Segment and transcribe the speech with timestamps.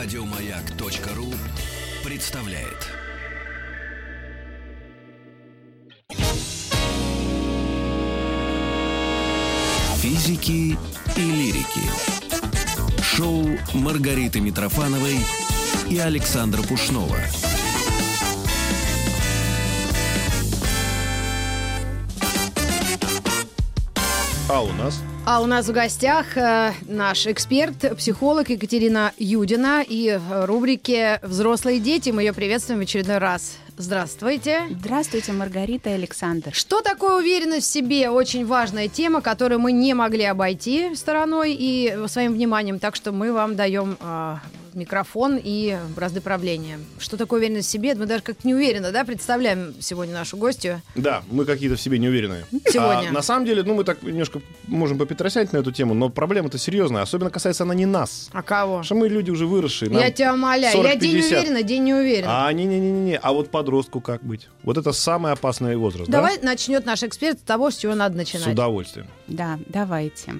[0.00, 1.34] Радиомаяк.ру
[2.04, 2.86] представляет.
[9.96, 10.78] Физики
[11.16, 11.80] и лирики.
[13.02, 13.44] Шоу
[13.74, 15.16] Маргариты Митрофановой
[15.90, 17.18] и Александра Пушнова.
[24.48, 25.02] А у нас?
[25.30, 31.80] А у нас в гостях э, наш эксперт, психолог Екатерина Юдина и в рубрике «Взрослые
[31.80, 33.58] дети» мы ее приветствуем в очередной раз.
[33.76, 34.62] Здравствуйте.
[34.70, 36.54] Здравствуйте, Маргарита и Александр.
[36.54, 38.08] Что такое уверенность в себе?
[38.08, 43.30] Очень важная тема, которую мы не могли обойти стороной и своим вниманием, так что мы
[43.30, 44.36] вам даем э,
[44.74, 46.78] микрофон и бразды правления.
[46.98, 47.94] Что такое уверенность в себе?
[47.94, 50.82] Мы даже как-то не уверенно, да, представляем сегодня нашу гостью.
[50.94, 52.44] Да, мы какие-то в себе неуверенные.
[52.66, 53.08] Сегодня.
[53.08, 56.58] А, на самом деле, ну, мы так немножко можем попетросять на эту тему, но проблема-то
[56.58, 57.02] серьезная.
[57.02, 58.28] Особенно касается она не нас.
[58.32, 58.78] А кого?
[58.78, 59.90] Потому что мы люди уже выросшие.
[59.92, 60.82] Я тебя умоляю.
[60.82, 61.26] Я день 40-50.
[61.26, 62.46] уверена, день не уверена.
[62.46, 63.18] А не-не-не-не.
[63.18, 64.48] А вот подростку как быть?
[64.62, 68.18] Вот это самый опасный возраст, Давай начнет наш эксперт с того, с чего надо да?
[68.18, 68.44] начинать.
[68.44, 69.06] С удовольствием.
[69.26, 70.34] Да, давайте.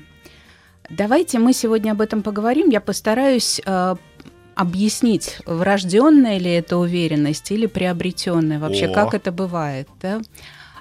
[0.91, 2.71] Давайте мы сегодня об этом поговорим.
[2.71, 3.97] Я постараюсь э,
[4.59, 8.92] объяснить, врожденная ли это уверенность или приобретенная вообще, О.
[8.92, 9.89] как это бывает.
[10.03, 10.20] Да?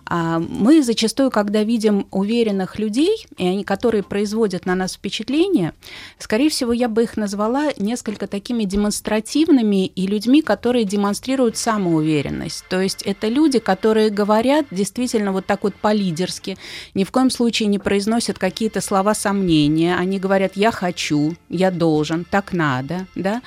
[0.10, 5.74] А мы зачастую, когда видим уверенных людей, и они, которые производят на нас впечатление,
[6.18, 12.64] скорее всего, я бы их назвала несколько такими демонстративными и людьми, которые демонстрируют самоуверенность.
[12.70, 16.58] То есть это люди, которые говорят действительно вот так вот по-лидерски,
[16.94, 22.26] ни в коем случае не произносят какие-то слова сомнения, они говорят «я хочу», «я должен»,
[22.30, 23.08] «так надо».
[23.16, 23.42] Да?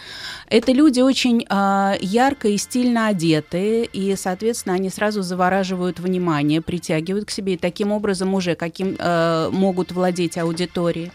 [0.48, 7.26] Это люди очень а, ярко и стильно одетые, и, соответственно, они сразу завораживают внимание, притягивают
[7.26, 11.12] к себе, и таким образом уже каким э, могут владеть аудиторией.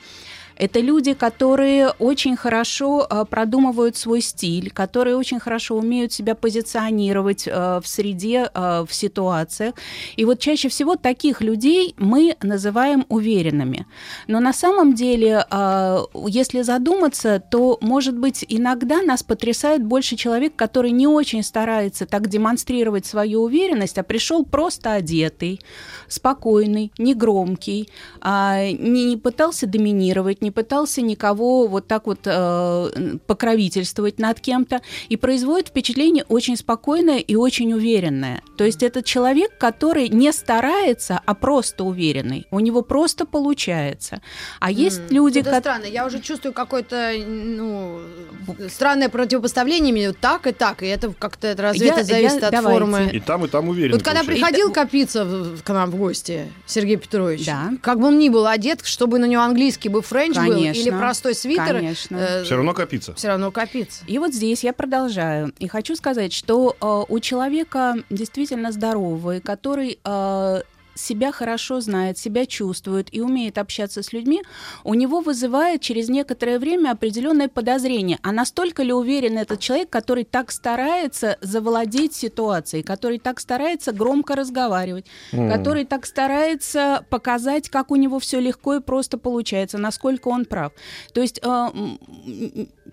[0.56, 7.48] Это люди, которые очень хорошо э, продумывают свой стиль, которые очень хорошо умеют себя позиционировать
[7.48, 9.76] э, в среде, э, в ситуациях.
[10.16, 13.86] И вот чаще всего таких людей мы называем уверенными.
[14.28, 15.46] Но на самом деле,
[16.28, 22.28] если задуматься, то, может быть, иногда нас потрясает больше человек, который не очень старается так
[22.28, 25.60] демонстрировать свою уверенность, а пришел просто одетый,
[26.08, 27.90] спокойный, негромкий,
[28.22, 35.18] а, не пытался доминировать, не пытался никого вот так вот э, покровительствовать над кем-то, и
[35.18, 38.42] производит впечатление очень спокойное и очень уверенное.
[38.58, 42.46] То есть это человек, который не старается, а просто уверенный.
[42.52, 44.22] У него просто получается.
[44.60, 45.86] А есть М, люди, Это ко- странно.
[45.86, 48.00] Я уже чувствую какое-то ну,
[48.70, 50.84] странное противопоставление между так и так.
[50.84, 52.80] И это как-то это разве Я- это зависит я- от давайте.
[52.80, 53.10] формы.
[53.12, 53.94] И там, и там уверен.
[53.94, 54.46] Вот когда получается.
[54.48, 57.72] приходил Капица в- к нам в гости, Сергей Петрович, Да.
[57.82, 60.82] как бы он ни был одет, чтобы на него английский бы френч был Конечно.
[60.82, 62.42] или простой свитер, Конечно.
[62.44, 63.14] Все равно Капица.
[63.16, 64.04] все равно Капица.
[64.08, 65.54] И вот здесь я продолжаю.
[65.60, 70.62] И хочу сказать, что э, у человека действительно здорового, и который э,
[70.96, 74.42] себя хорошо знает, себя чувствует и умеет общаться с людьми,
[74.84, 78.18] у него вызывает через некоторое время определенное подозрение.
[78.24, 84.36] А настолько ли уверен этот человек, который так старается завладеть ситуацией, который так старается громко
[84.36, 85.52] разговаривать, М.
[85.52, 90.72] который так старается показать, как у него все легко и просто получается, насколько он прав.
[91.14, 91.68] То есть э,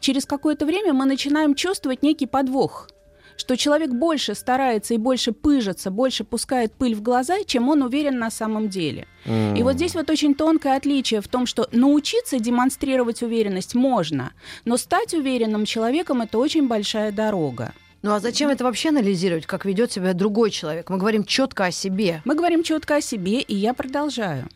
[0.00, 2.88] через какое-то время мы начинаем чувствовать некий подвох
[3.36, 8.18] что человек больше старается и больше пыжится, больше пускает пыль в глаза, чем он уверен
[8.18, 9.06] на самом деле.
[9.24, 9.54] М.
[9.54, 14.32] И вот здесь вот очень тонкое отличие в том, что научиться демонстрировать уверенность можно,
[14.64, 17.72] но стать уверенным человеком это очень большая дорога.
[18.02, 20.90] Ну а зачем это вообще анализировать, как ведет себя другой человек?
[20.90, 22.20] Мы говорим четко о себе.
[22.24, 24.48] Мы говорим четко о себе, и я продолжаю.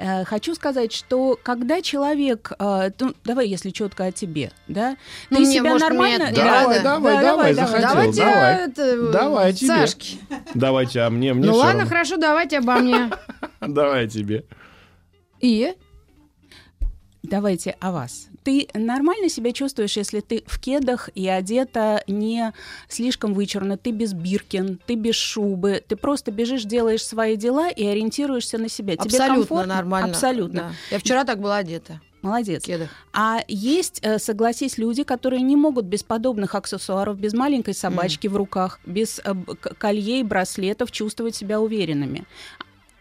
[0.00, 4.96] Э, Хочу сказать, что когда человек, э, ну, давай, если четко о тебе, да,
[5.30, 8.20] Ну, ты мне, себя может, нормально, мне- не Давай, давай, Да, давай, давай, захотел, Давайте
[8.24, 8.54] давай.
[8.68, 9.66] это, Давай тебе.
[9.68, 10.18] Сашки.
[10.54, 11.88] Давайте, а мне, мне ну ладно, равно.
[11.88, 13.10] хорошо, давайте обо мне.
[13.60, 14.44] Давай тебе.
[15.40, 15.74] И?
[17.24, 18.28] Давайте о вас.
[18.48, 22.54] Ты нормально себя чувствуешь, если ты в кедах и одета не
[22.88, 27.84] слишком вычурно, ты без биркин, ты без шубы, ты просто бежишь, делаешь свои дела и
[27.84, 28.96] ориентируешься на себя.
[28.96, 29.74] Тебе Абсолютно комфортно?
[29.74, 30.08] нормально.
[30.08, 30.60] Абсолютно.
[30.60, 30.72] Да.
[30.92, 32.00] Я вчера так была одета.
[32.22, 32.62] Молодец.
[32.62, 32.88] В кедах.
[33.12, 38.36] А есть, э, согласись, люди, которые не могут без подобных аксессуаров, без маленькой собачки в
[38.36, 39.34] руках, без э,
[39.76, 42.24] колье и браслетов чувствовать себя уверенными.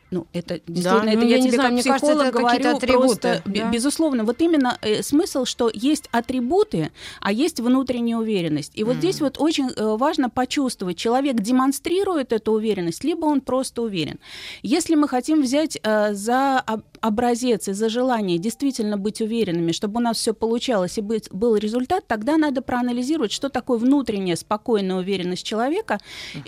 [0.09, 2.27] Ну, это действительно, Да, это ну, я, я не тебе знаю, как мне кажется, психолог
[2.27, 3.71] это какие-то говорю атрибуты, просто, да.
[3.71, 4.23] безусловно.
[4.23, 8.71] Вот именно э, смысл, что есть атрибуты, а есть внутренняя уверенность.
[8.75, 13.81] И вот здесь вот очень э, важно почувствовать, человек демонстрирует эту уверенность, либо он просто
[13.81, 14.19] уверен.
[14.63, 19.99] Если мы хотим взять э, за об- образец и за желание действительно быть уверенными, чтобы
[19.99, 24.95] у нас все получалось и быть, был результат, тогда надо проанализировать, что такое внутренняя спокойная
[24.95, 25.99] уверенность человека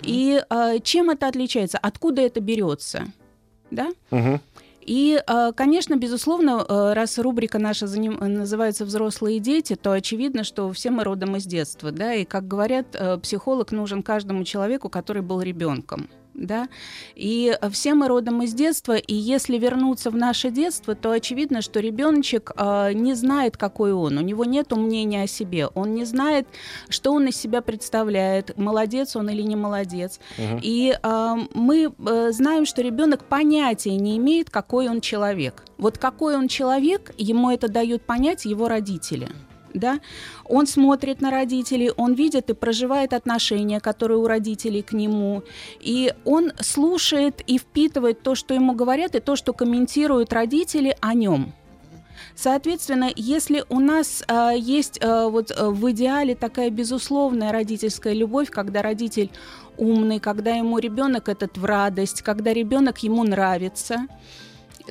[0.02, 3.04] и э, чем это отличается, откуда это берется.
[3.70, 3.90] Да?
[4.10, 4.40] Мгм.
[4.80, 10.72] И, э, конечно, безусловно, э, раз рубрика наша заним- называется «Взрослые дети», то очевидно, что
[10.72, 15.22] все мы родом из детства, да, и, как говорят, э, психолог нужен каждому человеку, который
[15.22, 16.08] был ребенком.
[16.34, 16.68] Да?
[17.14, 21.80] И все мы родом из детства, и если вернуться в наше детство, то очевидно, что
[21.80, 26.46] ребеночек э, не знает, какой он, у него нет мнения о себе, он не знает,
[26.88, 30.20] что он из себя представляет, молодец он или не молодец.
[30.62, 35.64] И э, мы э, знаем, что ребенок понятия не имеет, какой он человек.
[35.78, 39.28] Вот какой он человек, ему это дают понять его родители.
[39.74, 40.00] Да?
[40.44, 45.42] Он смотрит на родителей, он видит и проживает отношения, которые у родителей к нему,
[45.80, 51.14] и он слушает и впитывает то, что ему говорят, и то, что комментируют родители о
[51.14, 51.52] нем.
[52.34, 58.50] Соответственно, если у нас э, есть э, вот э, в идеале такая безусловная родительская любовь,
[58.50, 59.30] когда родитель
[59.76, 64.06] умный, когда ему ребенок этот в радость, когда ребенок ему нравится,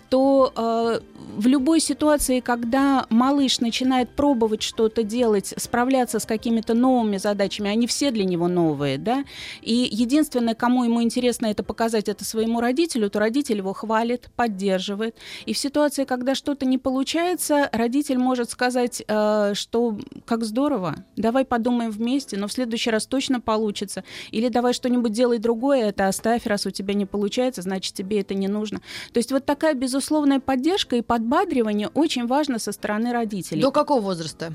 [0.09, 0.99] то э,
[1.37, 7.87] в любой ситуации, когда малыш начинает пробовать что-то делать, справляться с какими-то новыми задачами, они
[7.87, 9.23] все для него новые, да,
[9.61, 15.15] и единственное, кому ему интересно это показать это своему родителю, то родитель его хвалит, поддерживает.
[15.45, 21.45] И в ситуации, когда что-то не получается, родитель может сказать, э, что как здорово, давай
[21.45, 24.03] подумаем вместе, но в следующий раз точно получится.
[24.31, 28.33] Или давай что-нибудь делай другое, это оставь, раз у тебя не получается, значит тебе это
[28.33, 28.81] не нужно.
[29.13, 29.98] То есть вот такая безусловная
[30.39, 33.61] поддержка и подбадривание очень важно со стороны родителей.
[33.61, 34.53] До какого возраста?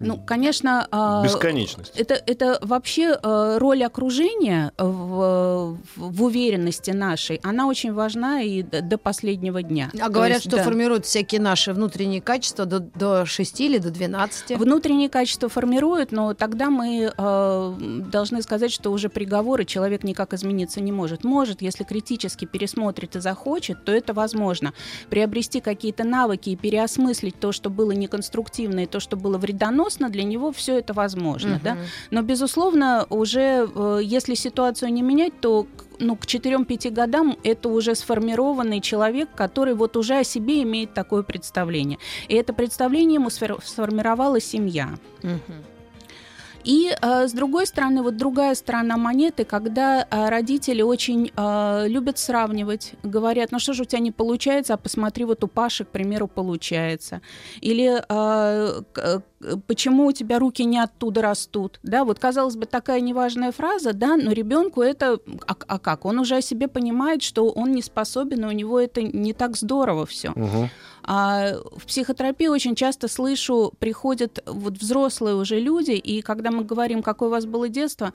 [0.00, 1.96] Ну, конечно, а, Бесконечность.
[1.96, 8.98] это, это вообще э, роль окружения в, в уверенности нашей, она очень важна и до,
[8.98, 9.90] последнего дня.
[9.94, 10.64] А То говорят, есть, что да.
[10.64, 14.58] формируют всякие наши внутренние качества до, до 6 или до 12.
[14.58, 17.74] Внутренние качества формируют, но тогда мы э,
[18.10, 21.24] должны сказать, что уже приговоры человек никак измениться не может.
[21.24, 24.74] Может, если критически пересмотрит и захочет, то это возможно.
[25.08, 30.24] Приобрести какие-то навыки и переосмыслить то, что было неконструктивно, и то, что было вредоносно, для
[30.24, 31.60] него все это возможно.
[31.62, 31.76] Да?
[32.10, 35.66] Но, безусловно, уже э, если ситуацию не менять, то
[35.98, 41.22] ну, к 4-5 годам это уже сформированный человек, который вот уже о себе имеет такое
[41.22, 41.98] представление.
[42.28, 44.90] И это представление ему сформировала семья.
[45.22, 45.64] Мгм.
[46.64, 52.18] И э, с другой стороны, вот другая сторона монеты, когда э, родители очень э, любят
[52.18, 55.88] сравнивать, говорят, ну что же у тебя не получается, а посмотри, вот у Паши, к
[55.88, 57.20] примеру, получается.
[57.60, 59.20] Или э,
[59.66, 64.16] почему у тебя руки не оттуда растут, да, вот казалось бы такая неважная фраза, да,
[64.16, 68.44] но ребенку это, а, а как, он уже о себе понимает, что он не способен,
[68.44, 70.32] и у него это не так здорово все.
[70.34, 70.70] Мгм.
[71.06, 77.02] А в психотерапии очень часто слышу, приходят вот взрослые уже люди, и когда мы говорим,
[77.02, 78.12] какое у вас было детство,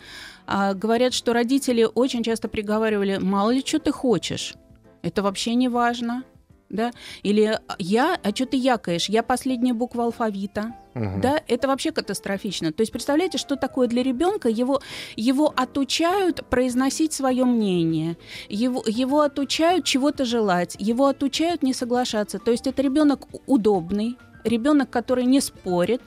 [0.47, 4.55] а, говорят, что родители очень часто приговаривали, мало ли что ты хочешь,
[5.01, 6.23] это вообще не важно.
[6.69, 6.91] Да?
[7.23, 9.09] Или я, а что ты якаешь?
[9.09, 10.75] Я последняя буква алфавита.
[10.93, 11.21] Мгм.
[11.21, 12.71] Да, это вообще катастрофично.
[12.71, 14.49] То есть представляете, что такое для ребенка?
[14.49, 14.81] Его,
[15.15, 18.17] его отучают произносить свое мнение,
[18.49, 22.37] его, его отучают чего-то желать, его отучают не соглашаться.
[22.37, 26.01] То есть это ребенок удобный, ребенок, который не спорит,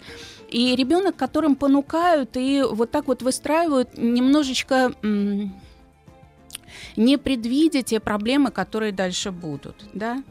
[0.50, 4.92] и ребенок, которым понукают и вот так вот выстраивают немножечко
[6.96, 10.22] не предвидя те проблемы, которые дальше будут, да.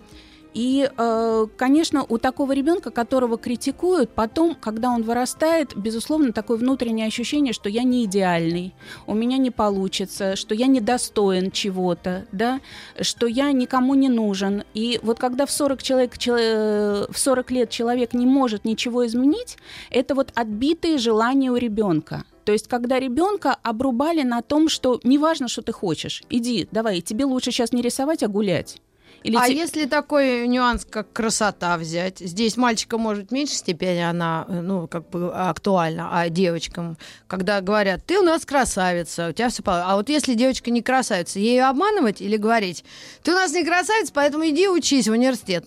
[0.54, 7.08] И, э, конечно, у такого ребенка, которого критикуют, потом, когда он вырастает, безусловно, такое внутреннее
[7.08, 8.74] ощущение, что я не идеальный,
[9.08, 12.60] у меня не получится, что я недостоин чего-то, да,
[13.00, 14.64] что я никому не нужен.
[14.74, 19.06] И вот когда в 40, человек, чело- э, в 40 лет человек не может ничего
[19.06, 19.58] изменить,
[19.90, 22.26] это вот отбитые желания у ребенка.
[22.44, 27.26] То есть, когда ребенка обрубали на том, что неважно, что ты хочешь, иди, давай, тебе
[27.26, 28.82] лучше сейчас не рисовать, а гулять.
[29.24, 32.20] Или а те- если такой нюанс, как красота взять?
[32.20, 36.98] Здесь мальчика может в меньшей степени она, э, ну, как бы актуальна, а девочкам,
[37.28, 41.38] когда говорят, ты у нас красавица, у тебя все А вот если девочка не красавица,
[41.38, 42.84] ей обманывать или говорить,
[43.22, 45.66] ты у нас не красавица, поэтому иди учись в университет.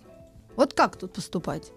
[0.56, 1.70] Вот как тут поступать?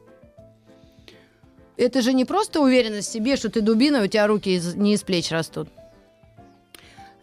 [1.77, 4.93] Это же не просто уверенность в себе, что ты дубина, у тебя руки из- не
[4.95, 5.69] из плеч растут.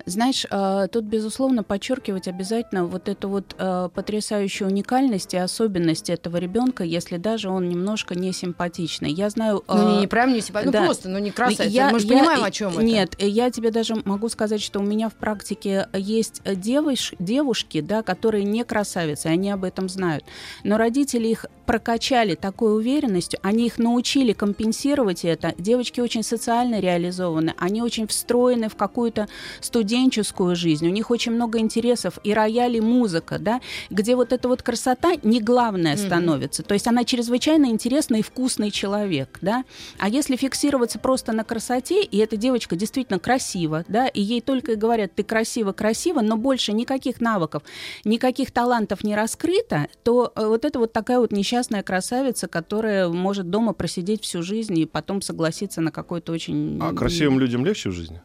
[0.07, 6.37] Знаешь, э, тут, безусловно, подчеркивать обязательно вот эту вот э, потрясающую уникальность и особенность этого
[6.37, 9.11] ребенка, если даже он немножко не симпатичный.
[9.11, 9.65] Я знаю...
[9.67, 10.81] Ну, не, не прям не симпатичный, да.
[10.81, 11.73] ну просто, ну не красавец.
[11.73, 12.83] Я, Мы же я, понимаем, о чем это.
[12.83, 18.03] Нет, я тебе даже могу сказать, что у меня в практике есть девуш, девушки, да,
[18.03, 20.25] которые не красавицы, они об этом знают.
[20.65, 25.55] Но родители их прокачали такой уверенностью, они их научили компенсировать это.
[25.57, 29.29] Девочки очень социально реализованы, они очень встроены в какую-то
[29.63, 33.61] студию студенческую жизнь, у них очень много интересов, и рояль, и музыка, да,
[33.91, 36.63] где вот эта вот красота не главная становится.
[36.63, 36.67] Mm-hmm.
[36.67, 39.65] То есть она чрезвычайно интересный и вкусный человек, да.
[39.99, 44.73] А если фиксироваться просто на красоте, и эта девочка действительно красива, да, и ей только
[44.73, 47.63] и говорят, ты красиво, красиво, но больше никаких навыков,
[48.05, 53.49] никаких талантов не раскрыто, то э, вот это вот такая вот несчастная красавица, которая может
[53.49, 56.81] дома просидеть всю жизнь и потом согласиться на какой-то очень...
[56.83, 58.21] А красивым людям легче в жизни?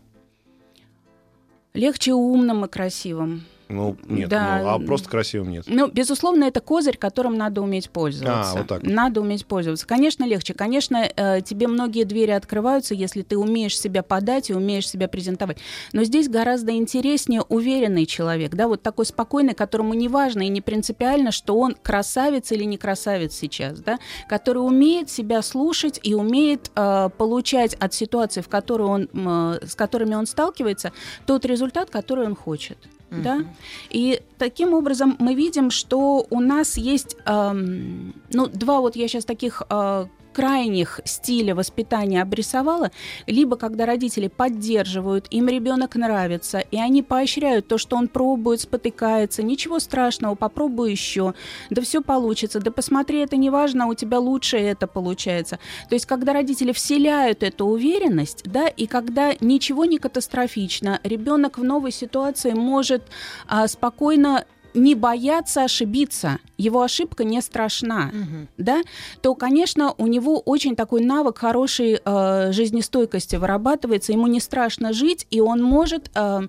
[1.73, 3.45] Легче умным и красивым.
[3.69, 4.59] Ну, нет, да.
[4.63, 5.65] ну, а просто красивым нет.
[5.67, 8.53] Ну, безусловно, это козырь, которым надо уметь пользоваться.
[8.53, 8.81] А, вот так.
[8.81, 9.85] Надо уметь пользоваться.
[9.85, 10.55] Конечно, легче.
[10.55, 15.59] Конечно, э, тебе многие двери открываются, если ты умеешь себя подать и умеешь себя презентовать.
[15.93, 20.61] Но здесь гораздо интереснее уверенный человек, да, вот такой спокойный, которому не важно и не
[20.61, 26.71] принципиально, что он красавец или не красавец сейчас, да, который умеет себя слушать и умеет
[26.75, 30.91] э, получать от ситуации, в которой он, э, с которыми он сталкивается,
[31.27, 32.79] тот результат, который он хочет.
[33.09, 33.21] Mm-hmm.
[33.21, 33.45] Да?
[33.89, 39.25] И таким образом мы видим, что у нас есть эм, ну, два вот я сейчас
[39.25, 42.91] таких э, крайних стиля воспитания обрисовала,
[43.27, 49.43] либо когда родители поддерживают, им ребенок нравится, и они поощряют то, что он пробует, спотыкается,
[49.43, 51.33] ничего страшного, попробуй еще,
[51.69, 55.59] да все получится, да посмотри, это не важно, у тебя лучше это получается.
[55.89, 61.63] То есть, когда родители вселяют эту уверенность, да, и когда ничего не катастрофично, ребенок в
[61.63, 63.03] новой ситуации может
[63.47, 68.47] а, спокойно не бояться ошибиться, его ошибка не страшна, угу.
[68.57, 68.81] да,
[69.21, 75.25] то, конечно, у него очень такой навык хорошей э, жизнестойкости вырабатывается, ему не страшно жить,
[75.29, 76.41] и он может э,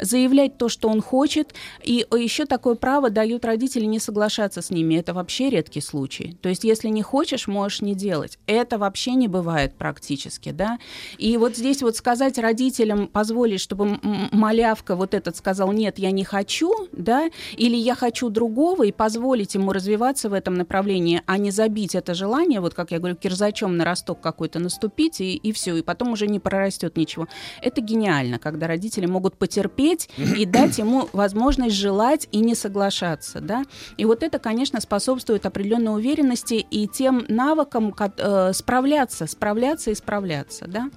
[0.00, 4.96] заявлять то, что он хочет, и еще такое право дают родители не соглашаться с ними,
[4.96, 6.36] это вообще редкий случай.
[6.42, 8.38] То есть, если не хочешь, можешь не делать.
[8.46, 10.78] Это вообще не бывает практически, да.
[11.18, 13.98] И вот здесь вот сказать родителям, позволить, чтобы
[14.32, 17.28] малявка вот этот сказал, нет, я не хочу, да,
[17.62, 22.12] или я хочу другого, и позволить ему развиваться в этом направлении, а не забить это
[22.12, 26.10] желание, вот как я говорю, кирзачом на росток какой-то наступить, и, и все, и потом
[26.10, 27.28] уже не прорастет ничего.
[27.60, 33.62] Это гениально, когда родители могут потерпеть и дать ему возможность желать и не соглашаться, да.
[33.96, 39.94] И вот это, конечно, способствует определенной уверенности и тем навыкам как, э, справляться, справляться и
[39.94, 40.90] справляться, да.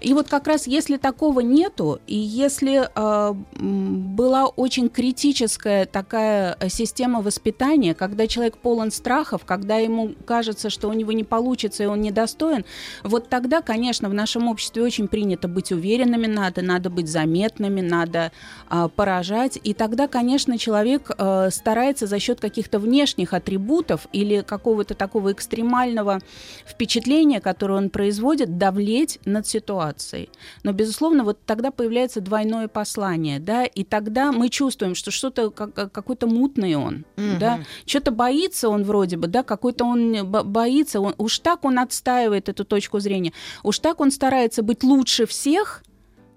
[0.00, 6.68] И вот как раз если такого нету, и если э, была очень критическая такая э,
[6.68, 11.86] система воспитания, когда человек полон страхов, когда ему кажется, что у него не получится и
[11.86, 12.66] он недостоин,
[13.02, 18.30] вот тогда, конечно, в нашем обществе очень принято быть уверенными, надо, надо быть заметными, надо
[18.70, 24.94] э, поражать, и тогда, конечно, человек э, старается за счет каких-то внешних атрибутов или какого-то
[24.94, 26.18] такого экстремального
[26.66, 30.28] впечатления, которое он производит, давлеть над ситуацией.
[30.62, 35.50] Но, безусловно, вот тогда появляется двойное послание, да, и тогда мы чувствуем, что что-то
[35.86, 37.38] как, какой-то мутный он, угу.
[37.40, 42.48] да, что-то боится он вроде бы, да, какой-то он боится, он, уж так он отстаивает
[42.48, 45.82] эту точку зрения, уж так он старается быть лучше всех,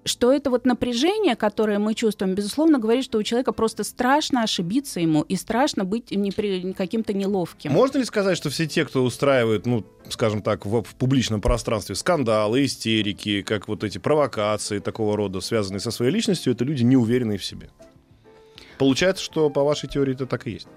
[0.05, 4.99] что это вот напряжение, которое мы чувствуем, безусловно, говорит, что у человека просто страшно ошибиться
[4.99, 6.73] ему и страшно быть непри...
[6.73, 7.71] каким-то неловким.
[7.71, 11.95] Можно ли сказать, что все те, кто устраивает, ну, скажем так, в, в публичном пространстве
[11.95, 17.37] скандалы, истерики, как вот эти провокации такого рода, связанные со своей личностью, это люди неуверенные
[17.37, 17.69] в себе?
[18.79, 20.67] Получается, что по вашей теории это так и есть.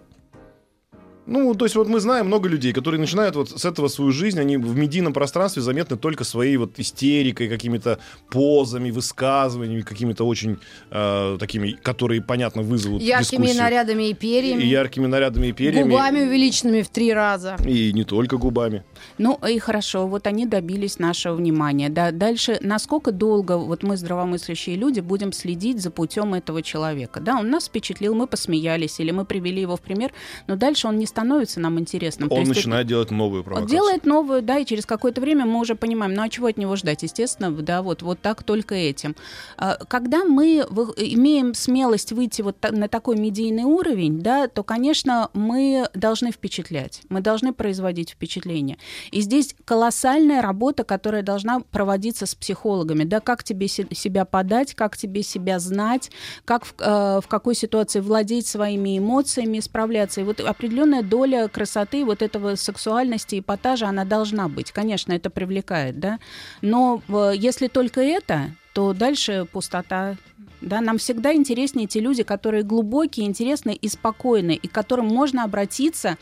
[1.26, 4.40] Ну, то есть вот мы знаем много людей, которые начинают вот с этого свою жизнь,
[4.40, 10.58] они в медийном пространстве заметны только своей вот истерикой, какими-то позами, высказываниями, какими-то очень
[10.90, 13.62] э, такими, которые, понятно, вызовут Яркими дискуссию.
[13.62, 14.62] нарядами и перьями.
[14.62, 15.90] И яркими нарядами и перьями.
[15.90, 17.56] Губами увеличенными в три раза.
[17.64, 18.82] И не только губами.
[19.18, 21.88] Ну и хорошо, вот они добились нашего внимания.
[21.88, 27.20] Да, дальше, насколько долго вот мы, здравомыслящие люди, будем следить за путем этого человека?
[27.20, 30.12] Да, он нас впечатлил, мы посмеялись или мы привели его в пример,
[30.48, 32.30] но дальше он не становится нам интересным.
[32.32, 33.78] Он есть начинает делать новую провокацию.
[33.78, 36.74] делает новую, да, и через какое-то время мы уже понимаем, ну а чего от него
[36.76, 37.02] ждать?
[37.02, 39.14] Естественно, да, вот, вот так только этим.
[39.58, 40.64] А, Когда мы
[40.96, 47.20] имеем смелость выйти вот на такой медийный уровень, да, то, конечно, мы должны впечатлять, мы
[47.20, 48.78] должны производить впечатление.
[49.10, 54.74] И здесь колоссальная работа, которая должна проводиться с психологами, да, как тебе се- себя подать,
[54.74, 56.10] как тебе себя знать,
[56.44, 60.20] как в, э, в какой ситуации владеть своими эмоциями, справляться.
[60.20, 64.72] И вот определенная доля красоты, вот этого сексуальности, эпатажа, она должна быть.
[64.72, 66.18] Конечно, это привлекает, да.
[66.60, 70.16] Но э, если только это, то дальше пустота.
[70.60, 75.42] Да, нам всегда интереснее те люди, которые глубокие, интересные и спокойные, и к которым можно
[75.42, 76.18] обратиться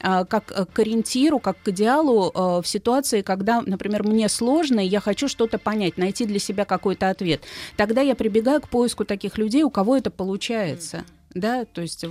[0.00, 4.80] а, как э, к ориентиру, как к идеалу э, в ситуации, когда, например, мне сложно,
[4.80, 7.42] и я хочу что-то понять, найти для себя какой-то ответ.
[7.76, 11.04] Тогда я прибегаю к поиску таких людей, у кого это получается.
[11.34, 12.04] Да, то есть...
[12.04, 12.08] э,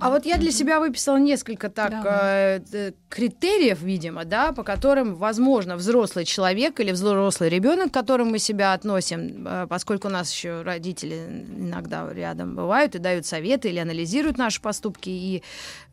[0.00, 2.58] А вот я для себя выписала несколько так Давай.
[2.58, 8.32] э, э, критериев, видимо, да, по которым, возможно, взрослый человек или взрослый ребенок, к которому
[8.32, 13.70] мы себя относим, э, поскольку у нас еще родители иногда рядом бывают и дают советы
[13.70, 15.42] или анализируют наши поступки и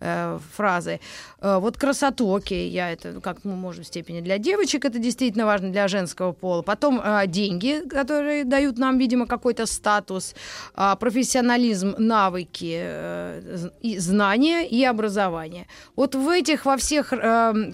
[0.02, 1.00] э, фразы.
[1.40, 5.00] Э, вот красоту, окей, я это, ну, как мы можем в степени для девочек, это
[5.00, 6.64] действительно важно для женского пола.
[6.64, 10.36] Потом э, деньги, которые дают нам, видимо, какой-то статус,
[10.76, 15.68] а, профессионализм, навыки, э, и знания и образование.
[15.96, 17.18] Вот в этих во всех э,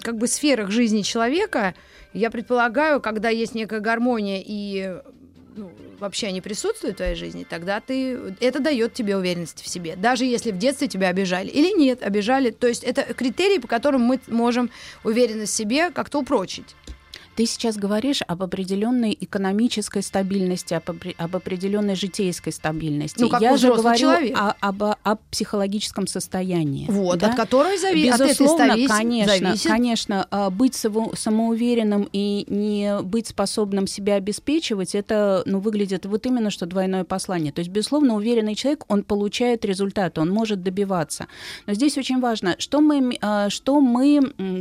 [0.02, 1.74] как бы сферах жизни человека,
[2.12, 5.00] я предполагаю, когда есть некая гармония и
[5.56, 9.96] ну, вообще они присутствуют в твоей жизни, тогда ты это дает тебе уверенность в себе,
[9.96, 12.50] даже если в детстве тебя обижали или нет, обижали.
[12.50, 14.70] То есть это критерии, по которым мы можем
[15.04, 16.74] уверенность в себе как-то упрочить.
[17.40, 23.22] Ты сейчас говоришь об определенной экономической стабильности, об, об определенной житейской стабильности.
[23.22, 26.84] Ну, как Я же говорю о, об, о психологическом состоянии.
[26.90, 27.30] Вот, да?
[27.30, 29.70] от которой зави- от этой Безусловно, завис- конечно, зависит.
[29.70, 36.26] конечно, а, быть само- самоуверенным и не быть способным себя обеспечивать, это ну, выглядит вот
[36.26, 37.52] именно что двойное послание.
[37.52, 41.26] То есть, безусловно, уверенный человек, он получает результаты, он может добиваться.
[41.66, 44.20] Но здесь очень важно, что мы, а, что мы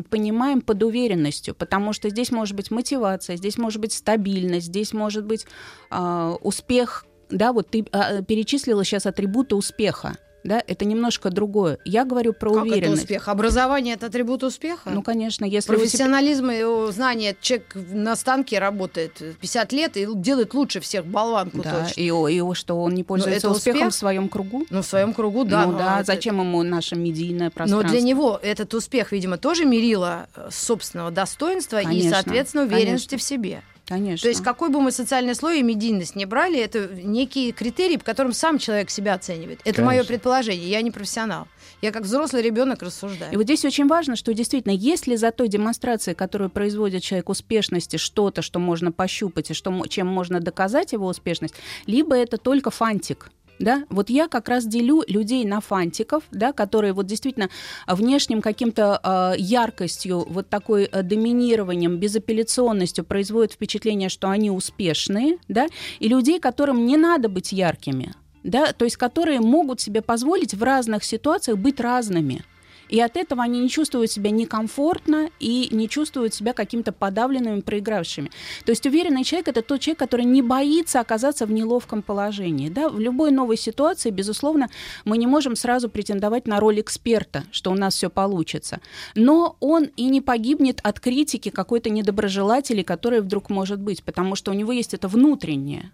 [0.10, 5.26] понимаем под уверенностью, потому что здесь может быть мотивация, здесь может быть стабильность, здесь может
[5.26, 5.46] быть
[5.90, 7.06] а, успех.
[7.30, 10.18] Да, вот ты а, перечислила сейчас атрибуты успеха.
[10.44, 11.80] Да, это немножко другое.
[11.86, 13.02] Я говорю про Как это уверенность.
[13.04, 13.28] успех?
[13.28, 14.90] Образование это атрибут успеха?
[14.90, 17.36] Ну, конечно, если тебя- Профессионализм и знание.
[17.42, 22.00] Человек на станке работает 50 лет и делает лучше всех болванку Да, точно.
[22.02, 22.06] и,
[22.38, 23.94] и что он не пользуется это успехом успех?
[23.94, 24.66] в своем кругу.
[24.70, 25.66] Ну, в своем кругу, да.
[25.66, 27.90] ну но да, это- зачем ему наше медийное Но пространство?
[27.92, 33.18] для него этот успех, видимо, тоже мерило э, собственного достоинства и, Конечно, соответственно, уверенности конечно.
[33.18, 33.62] в себе.
[33.90, 34.22] Конечно.
[34.22, 38.06] То есть какой бы мы социальный слой и медийность не брали, это некие критерии, по
[38.06, 39.62] которым сам человек себя оценивает.
[39.66, 40.70] Это мое предположение.
[40.70, 41.48] Я не профессионал.
[41.82, 43.34] Я как взрослый ребенок рассуждаю.
[43.34, 47.98] И вот здесь очень важно, что действительно, если за той демонстрацией, которую производит человек успешности,
[47.98, 51.56] что-то, что можно пощупать и что, чем можно доказать его успешность,
[51.88, 53.32] либо это только фантик.
[53.60, 57.50] Да, вот я как раз делю людей на фантиков, да, которые вот действительно
[57.88, 65.68] внешним каким-то э, яркостью, вот такой э, доминированием, безапелляционностью производят впечатление, что они успешные, да,
[66.00, 70.64] и людей, которым не надо быть яркими, да, то есть которые могут себе позволить в
[70.64, 72.46] разных ситуациях быть разными.
[72.90, 78.32] И от этого они не чувствуют себя некомфортно и не чувствуют себя каким-то подавленными, проигравшими.
[78.66, 82.70] То есть уверенный человек– это тот человек, который не боится оказаться в неловком положении.
[82.70, 82.90] Да?
[82.90, 84.70] В любой новой ситуации, безусловно,
[85.06, 88.80] мы не можем сразу претендовать на роль эксперта, что у нас все получится.
[89.16, 94.52] Но он и не погибнет от критики какой-то недоброжелателей, который вдруг может быть, потому что
[94.52, 95.92] у него есть это внутреннее.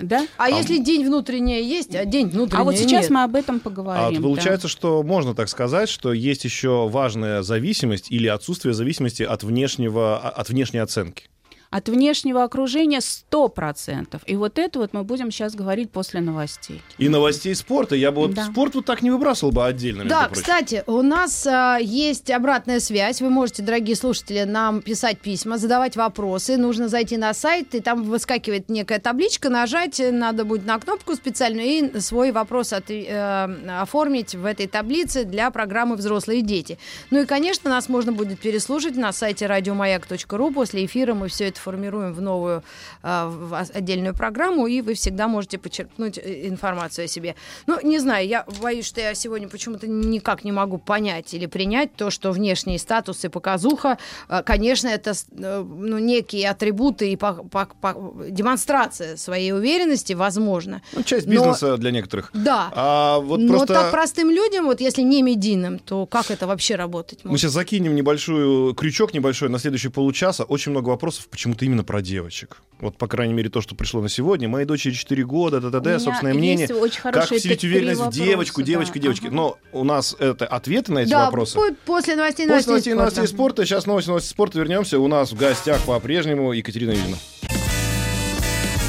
[0.00, 0.26] Да?
[0.36, 3.10] А, если день внутренний есть, а день внутренний А вот сейчас нет?
[3.10, 4.04] мы об этом А поговорим.
[4.04, 4.20] вот да.
[4.22, 10.18] получается, что можно так сказать, что есть еще важная зависимость или отсутствие зависимости от внешнего,
[10.18, 11.28] а, от внешней оценки.
[11.76, 14.20] От внешнего окружения 100%.
[14.26, 16.80] И вот это вот мы будем сейчас говорить после новостей.
[16.98, 17.96] И новостей спорта.
[17.96, 18.44] Я бы вот Да.
[18.44, 20.02] спорт вот так не выбрасывал бы отдельно.
[20.02, 20.42] между Да, прочим.
[20.42, 23.20] кстати, у нас а, есть обратная связь.
[23.20, 26.56] Вы можете, дорогие слушатели, нам писать письма, задавать вопросы.
[26.56, 31.66] Нужно зайти на сайт, и там выскакивает некая табличка, нажать надо будет на кнопку специальную
[31.66, 36.78] и свой вопрос от- э, оформить в этой таблице для программы «Взрослые дети».
[37.10, 40.52] Ну и, конечно, нас можно будет переслушать на сайте радиомаяк.ру.
[40.52, 42.62] После эфира мы все это переформируем в новую
[43.02, 47.34] а, в отдельную программу, и вы всегда можете подчеркнуть э, информацию о себе.
[47.66, 51.94] Ну, не знаю, я боюсь, что я сегодня почему-то никак не могу понять или принять
[51.94, 53.98] то, что внешний статус и показуха,
[54.28, 60.82] а, конечно, это э, ну, некие атрибуты и по, по, по, демонстрация своей уверенности, возможно.
[60.92, 62.30] Ну, часть бизнеса Но, для некоторых.
[62.34, 62.70] Да.
[62.72, 63.74] А вот Но просто...
[63.74, 67.32] так простым людям, вот если не медийным, то как это вообще работать может?
[67.32, 70.44] Мы сейчас закинем небольшой крючок небольшой на следующий получаса.
[70.44, 72.58] Очень много вопросов почему-то именно про девочек.
[72.80, 74.48] Вот, по крайней мере, то, что пришло на сегодня.
[74.48, 76.68] Моей дочери 4 года, да, да, да, собственное мнение.
[76.74, 78.66] Очень как вселить уверенность в девочку, да.
[78.66, 79.26] девочку, девочки.
[79.26, 79.34] Ага.
[79.34, 81.58] Но у нас это ответы на эти да, вопросы.
[81.86, 83.64] после новостей, после новостей, новостей спорта.
[83.64, 84.58] Сейчас новости, новости спорта.
[84.58, 84.98] Вернемся.
[84.98, 87.16] У нас в гостях по-прежнему Екатерина Юрьевна.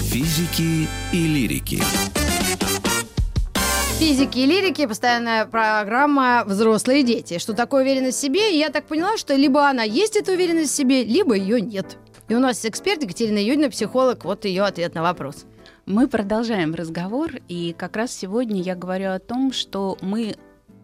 [0.10, 1.82] Физики и лирики.
[4.00, 7.38] Физики и лирики, постоянная программа «Взрослые дети».
[7.38, 8.54] Что такое уверенность в себе?
[8.54, 11.98] И я так поняла, что либо она есть, эта уверенность в себе, либо ее нет.
[12.28, 14.26] И у нас эксперт Екатерина Юдина, психолог.
[14.26, 15.46] Вот ее ответ на вопрос.
[15.86, 20.36] Мы продолжаем разговор, и как раз сегодня я говорю о том, что мы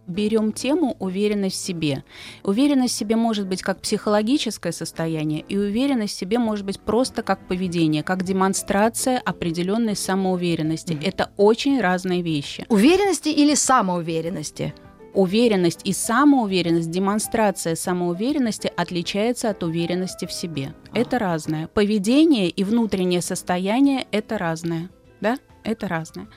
[0.06, 2.04] берем тему уверенность в себе.
[2.44, 7.24] Уверенность в себе может быть как психологическое состояние, и уверенность в себе может быть просто
[7.24, 10.94] как поведение, как демонстрация определенной самоуверенности.
[10.94, 11.08] Mm-hmm.
[11.08, 12.68] Это очень разные вещи.
[12.70, 14.76] Уверенности или самоуверенности?
[15.14, 20.74] Уверенность и самоуверенность, демонстрация самоуверенности отличается от уверенности в себе.
[20.92, 20.98] А.
[20.98, 21.68] Это разное.
[21.68, 24.90] Поведение и внутреннее состояние– это разное.
[25.20, 25.38] Да?
[25.64, 26.28] Это разное.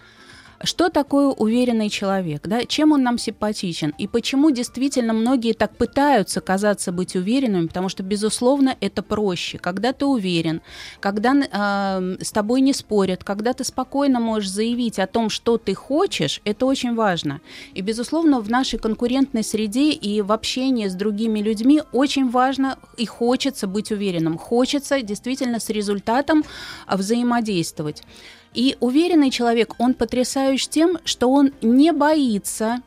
[0.64, 2.46] Что такое уверенный человек?
[2.46, 2.64] Да?
[2.64, 3.94] Чем он нам симпатичен?
[3.98, 7.66] И почему действительно многие так пытаются казаться быть уверенными?
[7.66, 9.59] Потому что, безусловно, это проще.
[9.59, 10.62] Когда ты уверен,
[11.00, 15.74] когда э, с тобой не спорят, когда ты спокойно можешь заявить о том, что ты
[15.74, 17.40] хочешь, это очень важно.
[17.74, 23.05] И, безусловно, в нашей конкурентной среде и в общении с другими людьми очень важно и
[23.05, 24.38] хочется быть уверенным.
[24.38, 26.44] Хочется действительно с результатом
[26.88, 28.03] взаимодействовать.
[28.54, 32.82] И уверенный человек, он потрясающий тем, что он не боится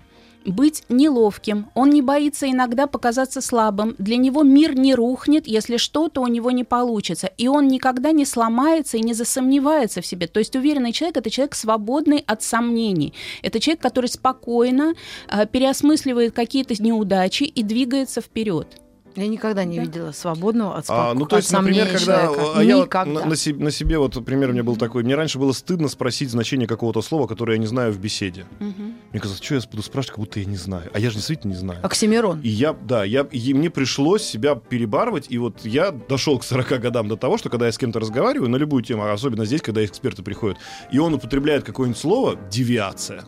[0.46, 6.22] быть неловким, он не боится иногда показаться слабым, для него мир не рухнет, если что-то
[6.22, 10.28] у него не получится, и он никогда не сломается и не засомневается в себе.
[10.28, 14.94] То есть уверенный человек– это человек свободный от сомнений, это человек, который спокойно
[15.30, 18.78] э, переосмысливает какие-то неудачи и двигается вперед.
[19.18, 19.84] Я никогда не да.
[19.84, 20.98] видела свободного от, спок...
[20.98, 22.62] а, ну, то есть, от например, когда человека.
[22.62, 25.40] я вот на, на, себе, на себе, вот, пример у меня был такой, мне раньше
[25.40, 28.46] было стыдно спросить значение какого-то слова, которое я не знаю в беседе.
[28.60, 28.84] Угу.
[29.12, 30.92] Мне казалось, что я буду спрашивать, как будто я не знаю.
[30.94, 31.80] А я же действительно не знаю.
[31.84, 32.42] Оксимирон.
[32.42, 36.80] И я, да, я, и мне пришлось себя перебарывать, и вот я дошел к 40
[36.80, 39.84] годам до того, что когда я с кем-то разговариваю на любую тему, особенно здесь, когда
[39.84, 40.60] эксперты приходят,
[40.92, 43.26] и он употребляет какое-нибудь слово, девиация,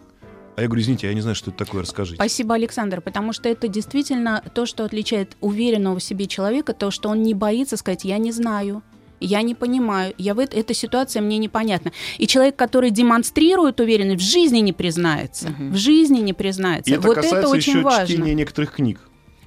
[0.59, 2.15] а я говорю, извините, я не знаю, что это такое, расскажите.
[2.15, 7.07] Спасибо, Александр, потому что это действительно то, что отличает уверенного в себе человека, то, что
[7.07, 8.83] он не боится сказать «я не знаю»,
[9.21, 11.93] я не понимаю, я в это, эта ситуация мне непонятна.
[12.17, 15.47] И человек, который демонстрирует уверенность, в жизни не признается.
[15.47, 15.69] Угу.
[15.71, 16.91] В жизни не признается.
[16.91, 18.07] И это вот касается это очень еще важно.
[18.07, 18.99] чтения некоторых книг.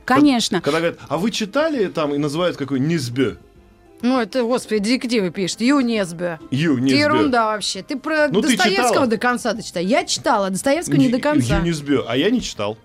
[0.07, 0.61] Конечно.
[0.62, 3.37] Когда, когда говорят, а вы читали там и называют какой низбе?
[4.03, 5.61] Ну, это, господи, детективы пишет.
[5.61, 6.41] Юнесбе.
[6.51, 6.99] Юнесбе.
[6.99, 7.83] Ерунда вообще.
[7.83, 9.85] Ты про ну, Достоевского ты до конца дочитай.
[9.85, 11.59] Я читала, Достоевского не до конца.
[11.59, 12.77] Юнесбе, а я не читал.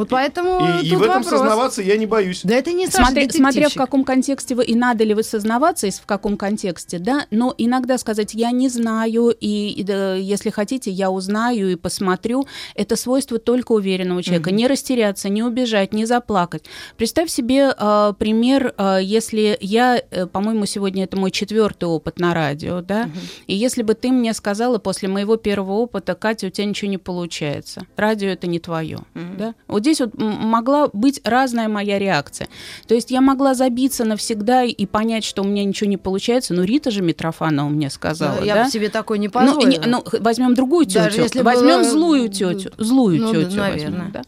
[0.00, 1.28] Вот поэтому и, и в этом вопрос.
[1.28, 2.40] сознаваться я не боюсь.
[2.42, 5.90] Да это не Смотря, смотря в каком контексте вы и надо ли вы сознаваться, и
[5.90, 7.26] в каком контексте, да.
[7.30, 12.46] Но иногда сказать я не знаю и, и да, если хотите я узнаю и посмотрю,
[12.74, 14.48] это свойство только уверенного человека.
[14.48, 14.54] Mm-hmm.
[14.54, 16.64] Не растеряться, не убежать, не заплакать.
[16.96, 22.32] Представь себе э, пример, э, если я, э, по-моему, сегодня это мой четвертый опыт на
[22.32, 23.44] радио, да, mm-hmm.
[23.48, 26.96] и если бы ты мне сказала после моего первого опыта, Катя, у тебя ничего не
[26.96, 29.36] получается, радио это не твое, mm-hmm.
[29.36, 29.54] да.
[29.92, 32.48] Здесь вот могла быть разная моя реакция.
[32.86, 36.54] То есть я могла забиться навсегда и понять, что у меня ничего не получается.
[36.54, 38.44] Но Рита же Митрофанова мне сказала, да?
[38.44, 38.64] Я да?
[38.64, 39.82] бы себе такой не позволила.
[39.86, 41.22] Ну, ну возьмем другую тетю.
[41.42, 41.84] Возьмем было...
[41.84, 42.70] злую тетю.
[42.78, 43.72] Злую ну, тетю наверное.
[43.72, 44.22] возьмем, да?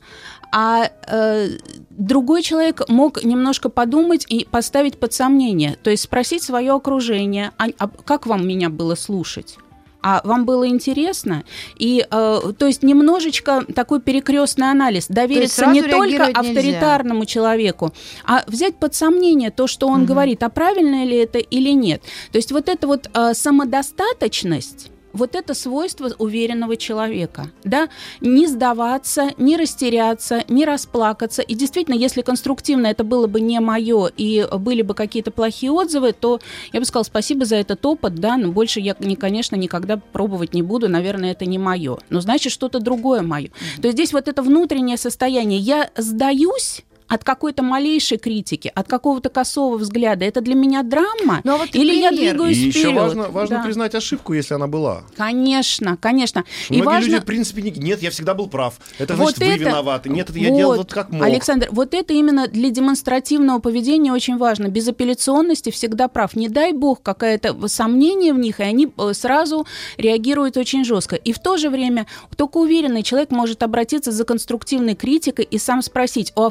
[0.55, 1.49] А э,
[1.91, 7.69] другой человек мог немножко подумать и поставить под сомнение, то есть спросить свое окружение, а,
[7.79, 9.57] а как вам меня было слушать?
[10.03, 11.45] А вам было интересно.
[11.79, 15.07] И, э, то есть, немножечко такой перекрестный анализ.
[15.09, 17.33] Довериться не только авторитарному нельзя.
[17.33, 17.93] человеку,
[18.25, 20.09] а взять под сомнение то, что он угу.
[20.09, 22.03] говорит, а правильно ли это или нет.
[22.33, 27.89] То есть, вот эта вот э, самодостаточность вот это свойство уверенного человека, да,
[28.21, 31.43] не сдаваться, не растеряться, не расплакаться.
[31.43, 36.13] И действительно, если конструктивно это было бы не мое и были бы какие-то плохие отзывы,
[36.13, 36.41] то
[36.73, 40.55] я бы сказала спасибо за этот опыт, да, но больше я, не, конечно, никогда пробовать
[40.55, 41.99] не буду, наверное, это не мое.
[42.11, 43.49] Но значит, что-то другое мое.
[43.49, 43.81] Mm-hmm.
[43.81, 49.29] То есть здесь вот это внутреннее состояние, я сдаюсь, от какой-то малейшей критики, от какого-то
[49.29, 51.43] косого взгляда, это для меня драма?
[51.45, 52.31] Ну, а вот или я пример.
[52.33, 52.87] двигаюсь И вперед?
[52.87, 53.63] еще важно, важно Да.
[53.65, 55.03] признать ошибку, если она была.
[55.17, 56.45] Конечно, конечно.
[56.65, 57.09] Что И Многие важно...
[57.11, 57.71] люди, в принципе, не...
[57.71, 58.79] нет, я всегда был прав.
[58.99, 60.09] Это Вот значит, вы это- виноваты.
[60.09, 61.23] Нет, это я Вот, делал вот как мог.
[61.23, 64.69] Александр, вот это именно для демонстративного поведения очень важно.
[64.69, 66.35] Безапелляционности всегда прав.
[66.35, 69.67] Не дай бог какое-то сомнение в них, и они э, сразу
[69.99, 71.17] реагируют очень жестко.
[71.17, 72.07] И в то же время
[72.39, 76.43] только уверенный человек может обратиться за конструктивной критикой и сам спросить у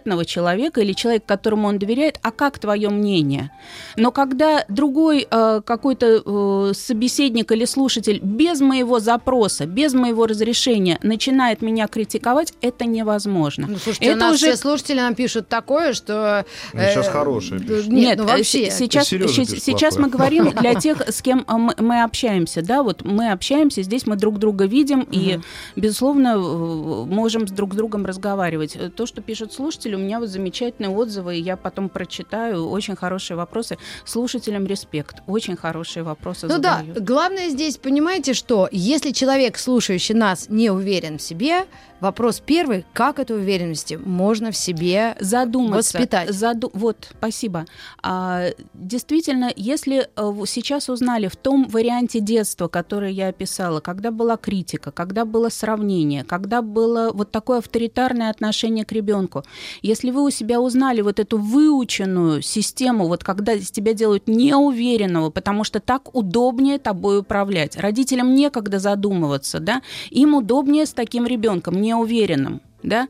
[0.00, 3.50] авторитетного человека или человека, которому он доверяет, а как твое мнение?
[3.96, 10.98] Но когда другой э, какой-то э, собеседник или слушатель без моего запроса, без моего разрешения
[11.02, 13.66] начинает меня критиковать, это невозможно.
[13.68, 16.44] Ну, слушайте, у это нас уже все слушатели нам пишут такое, что...
[16.72, 17.92] Ну, сейчас э, хорошее д- пишут.
[17.92, 18.70] Нет, ну э, вообще.
[18.70, 23.32] сейчас, сейчас мы говорим для тех, с кем э, мы, мы общаемся, да, вот мы
[23.32, 25.40] общаемся, здесь мы друг друга видим и,
[25.76, 28.76] безусловно, э, можем с друг с другом разговаривать.
[28.76, 32.96] Э, То, что пишут слушатели, у меня вот замечательные отзывы, и я потом прочитаю, очень
[32.96, 33.78] хорошие вопросы.
[34.04, 36.98] Слушателям респект, очень хорошие вопросы Ну да, задают.
[37.04, 41.66] главное здесь, понимаете, что если человек, слушающий нас, не уверен в себе,
[42.00, 45.98] вопрос первый, как этой уверенности можно в себе задуматься.
[45.98, 46.30] воспитать.
[46.30, 47.66] Заду- Вот, спасибо.
[48.02, 54.36] А, действительно, если э, сейчас узнали в том варианте детства, который я описала, когда была
[54.38, 59.44] критика, когда было сравнение, когда было вот такое авторитарное отношение к ребенку,
[59.82, 65.30] если вы у себя узнали вот эту выученную систему, вот когда из тебя делают неуверенного,
[65.30, 67.76] потому что так удобнее тобой управлять.
[67.76, 72.60] Родителям некогда задумываться, да, им удобнее с таким ребенком неуверенным.
[72.82, 73.08] Да?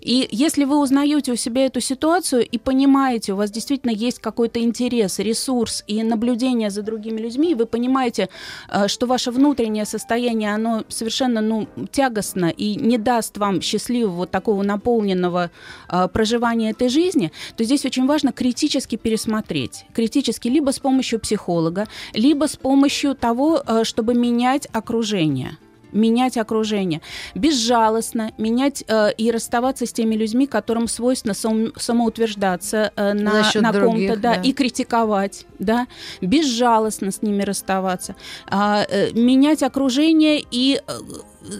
[0.00, 4.60] И если вы узнаете у себя эту ситуацию и понимаете, у вас действительно есть какой-то
[4.60, 8.28] интерес, ресурс и наблюдение за другими людьми, и вы понимаете,
[8.68, 14.62] э, что ваше внутреннее состояние, оно совершенно ну, тягостно и не даст вам счастливого такого
[14.62, 15.50] наполненного
[15.88, 19.84] э, проживания этой жизни, то здесь очень важно критически пересмотреть.
[19.94, 25.58] Критически либо с помощью психолога, либо с помощью того, э, чтобы менять окружение
[25.92, 27.00] менять окружение,
[27.34, 33.72] безжалостно менять э, и расставаться с теми людьми, которым свойственно сам- самоутверждаться э, на, на
[33.72, 34.42] ком-то, да, да.
[34.42, 35.86] и критиковать, да,
[36.20, 38.14] безжалостно с ними расставаться,
[38.46, 40.92] А, э, менять окружение и э,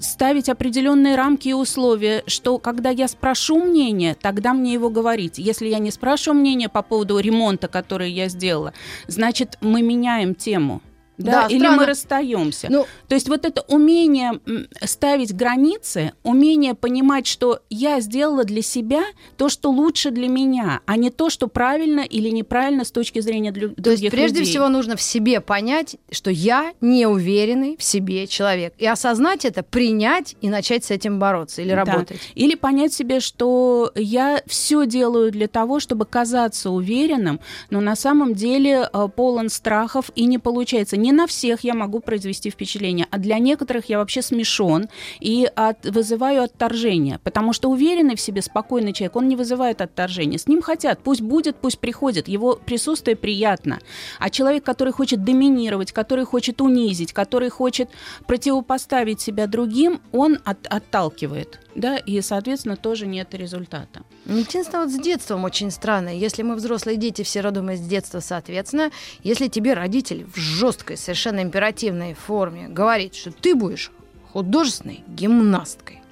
[0.01, 5.39] ставить определенные рамки и условия, что когда я спрошу мнение, тогда мне его говорить.
[5.39, 8.73] Если я не спрашиваю мнение по поводу ремонта, который я сделала,
[9.07, 10.83] значит, мы меняем тему.
[11.21, 11.77] Да, Да, или странно.
[11.77, 12.67] мы расстаемся.
[12.71, 14.41] Ну, То есть вот это умение
[14.85, 19.03] ставить границы, умение понимать, что я сделала для себя
[19.37, 23.53] то, что лучше для меня, а не то, что правильно или неправильно с точки зрения
[23.53, 24.51] для То есть прежде людей.
[24.53, 28.75] всего нужно в себе понять, что я неуверенный в себе человек.
[28.79, 31.85] И осознать это, принять и начать с этим бороться или Да.
[31.85, 32.21] работать.
[32.35, 38.35] Или понять себе, что я все делаю для того, чтобы казаться уверенным, но на самом
[38.35, 40.97] деле э, полон страхов и не получается.
[40.97, 44.89] Не на всех я могу произвести впечатление, а для некоторых я вообще смешон
[45.21, 50.39] и от- вызываю отторжение, потому что уверенный в себе, спокойный человек, он не вызывает отторжения.
[50.39, 53.79] С ним хотят, пусть будет, пусть приходит, его присутствие приятно.
[54.19, 57.89] А человек, который хочет доминировать, который хочет унизить, который хочет
[58.27, 61.61] противопоставить себя другим, он от- отталкивает.
[61.81, 64.03] Да, и, соответственно, тоже нет результата.
[64.27, 66.11] Ну, Единственное, вот с детством очень странно.
[66.11, 68.91] Если мы взрослые дети, все родом из детства, соответственно,
[69.23, 73.91] если тебе родитель в жесткой, совершенно императивной форме говорит, что ты будешь
[74.31, 76.03] художественной гимнасткой,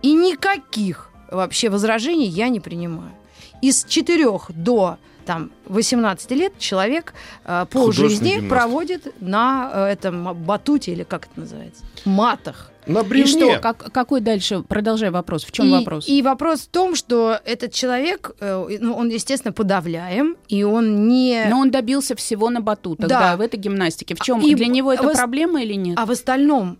[0.00, 3.12] и никаких вообще возражений я не принимаю.
[3.60, 8.48] Из 4 до там, 18 лет человек э, Художественный полжизни гимнаст.
[8.48, 12.70] проводит на э, этом батуте, или как это называется, матах.
[12.86, 13.26] На И бревне.
[13.26, 14.62] что, как- какой дальше?
[14.66, 15.44] Продолжай вопрос.
[15.44, 16.08] В чем и, вопрос?
[16.08, 21.44] И вопрос в том, что этот человек, э, ну, он, естественно, подавляем, и он не...
[21.50, 23.20] Но он добился всего на батутах, Да.
[23.20, 24.14] да, в этой гимнастике.
[24.14, 25.98] В чем И для него это вос- проблема или нет?
[25.98, 26.78] А в остальном,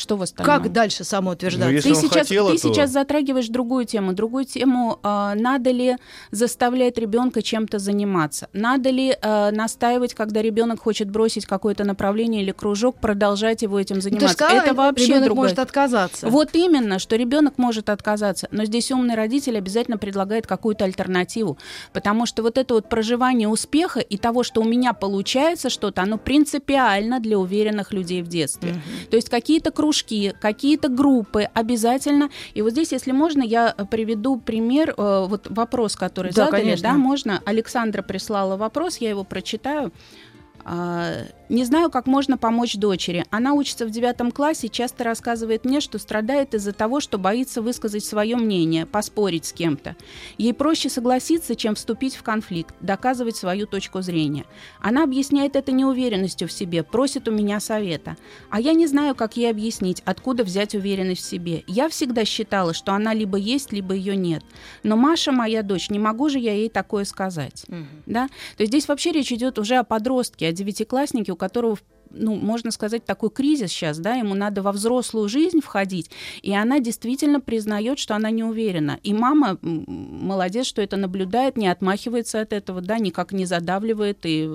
[0.00, 0.54] Что в остальном?
[0.62, 1.68] как дальше самоутверждаться?
[1.68, 4.12] Ну, если ты сейчас, хотел ты этого- сейчас затрагиваешь другую тему.
[4.14, 5.96] Другую тему, а, надо ли
[6.30, 8.48] заставлять ребенка чем-то заниматься?
[8.52, 13.96] Надо ли а, настаивать, когда ребенок хочет бросить какое-то направление или кружок, продолжать его этим
[13.96, 14.34] Ну, ты заниматься?
[14.34, 15.42] сказала, Это вообще ребенок другое.
[15.44, 16.28] может отказаться.
[16.28, 21.58] Вот именно, что ребенок может отказаться, но здесь умный родитель обязательно предлагает какую-то альтернативу,
[21.92, 26.16] потому что вот это вот проживание успеха и того, что у меня получается что-то, оно
[26.18, 28.74] принципиально для уверенных людей в детстве.
[29.10, 29.89] То есть какие-то кружки,
[30.40, 32.30] какие-то группы обязательно.
[32.54, 36.62] И вот здесь, если можно, я э, приведу пример, э, вот вопрос, который Да, задали,
[36.62, 36.90] конечно.
[36.90, 37.42] да, можно.
[37.44, 39.92] Александра прислала вопрос, я его прочитаю.
[40.64, 43.24] А, не знаю, как можно помочь дочери.
[43.30, 48.04] Она учится в девятом классе, часто рассказывает мне, что страдает из-за того, что боится высказать
[48.04, 49.96] свое мнение, поспорить с кем-то.
[50.38, 54.44] Ей проще согласиться, чем вступить в конфликт, доказывать свою точку зрения.
[54.80, 58.16] Она объясняет это неуверенностью в себе, просит у меня совета.
[58.50, 61.64] А я не знаю, как ей объяснить, откуда взять уверенность в себе.
[61.66, 64.44] Я всегда считала, что она либо есть, либо ее нет.
[64.82, 67.64] Но Маша, моя дочь, не могу же я ей такое сказать.
[67.68, 67.86] Угу.
[68.06, 68.28] Да?
[68.56, 71.78] То есть здесь вообще речь идет уже о подростке, о девятикласснике, у которого
[72.10, 76.10] ну, можно сказать, такой кризис сейчас, да, ему надо во взрослую жизнь входить,
[76.42, 78.98] и она действительно признает, что она не уверена.
[79.02, 84.48] И мама молодец, что это наблюдает, не отмахивается от этого, да, никак не задавливает и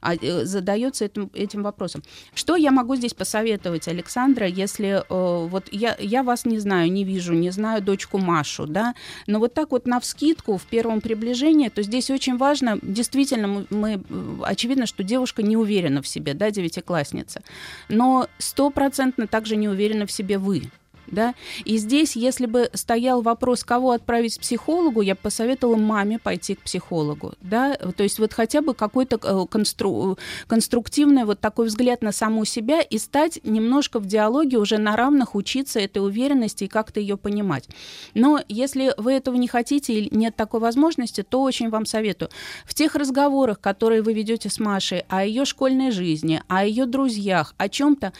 [0.00, 2.02] а, э, задается этим, этим вопросом.
[2.34, 7.04] Что я могу здесь посоветовать, Александра, если э, вот я, я вас не знаю, не
[7.04, 8.94] вижу, не знаю дочку Машу, да,
[9.26, 13.66] но вот так вот на вскидку в первом приближении, то здесь очень важно, действительно, мы,
[13.70, 14.02] мы
[14.44, 17.42] очевидно, что девушка не уверена в себе, да, девятиклассница, одноклассница.
[17.88, 20.70] Но стопроцентно также не уверены в себе вы
[21.10, 21.34] да.
[21.64, 26.54] И здесь, если бы стоял вопрос, кого отправить к психологу, я бы посоветовала маме пойти
[26.54, 27.74] к психологу, да.
[27.74, 30.18] То есть вот хотя бы какой-то э, констру...
[30.46, 35.34] конструктивный вот такой взгляд на саму себя и стать немножко в диалоге уже на равных
[35.34, 37.68] учиться этой уверенности и как-то ее понимать.
[38.14, 42.30] Но если вы этого не хотите или нет такой возможности, то очень вам советую.
[42.64, 47.54] В тех разговорах, которые вы ведете с Машей о ее школьной жизни, о ее друзьях,
[47.58, 48.12] о чем-то,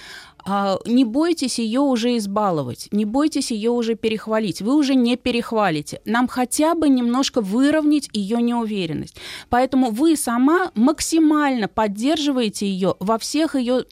[0.46, 4.62] не бойтесь ее уже избаловать, не бойтесь ее уже перехвалить.
[4.62, 6.00] Вы уже не перехвалите.
[6.04, 9.16] Нам хотя бы немножко выровнять ее неуверенность.
[9.48, 13.84] Поэтому вы сама максимально поддерживаете ее во всех ее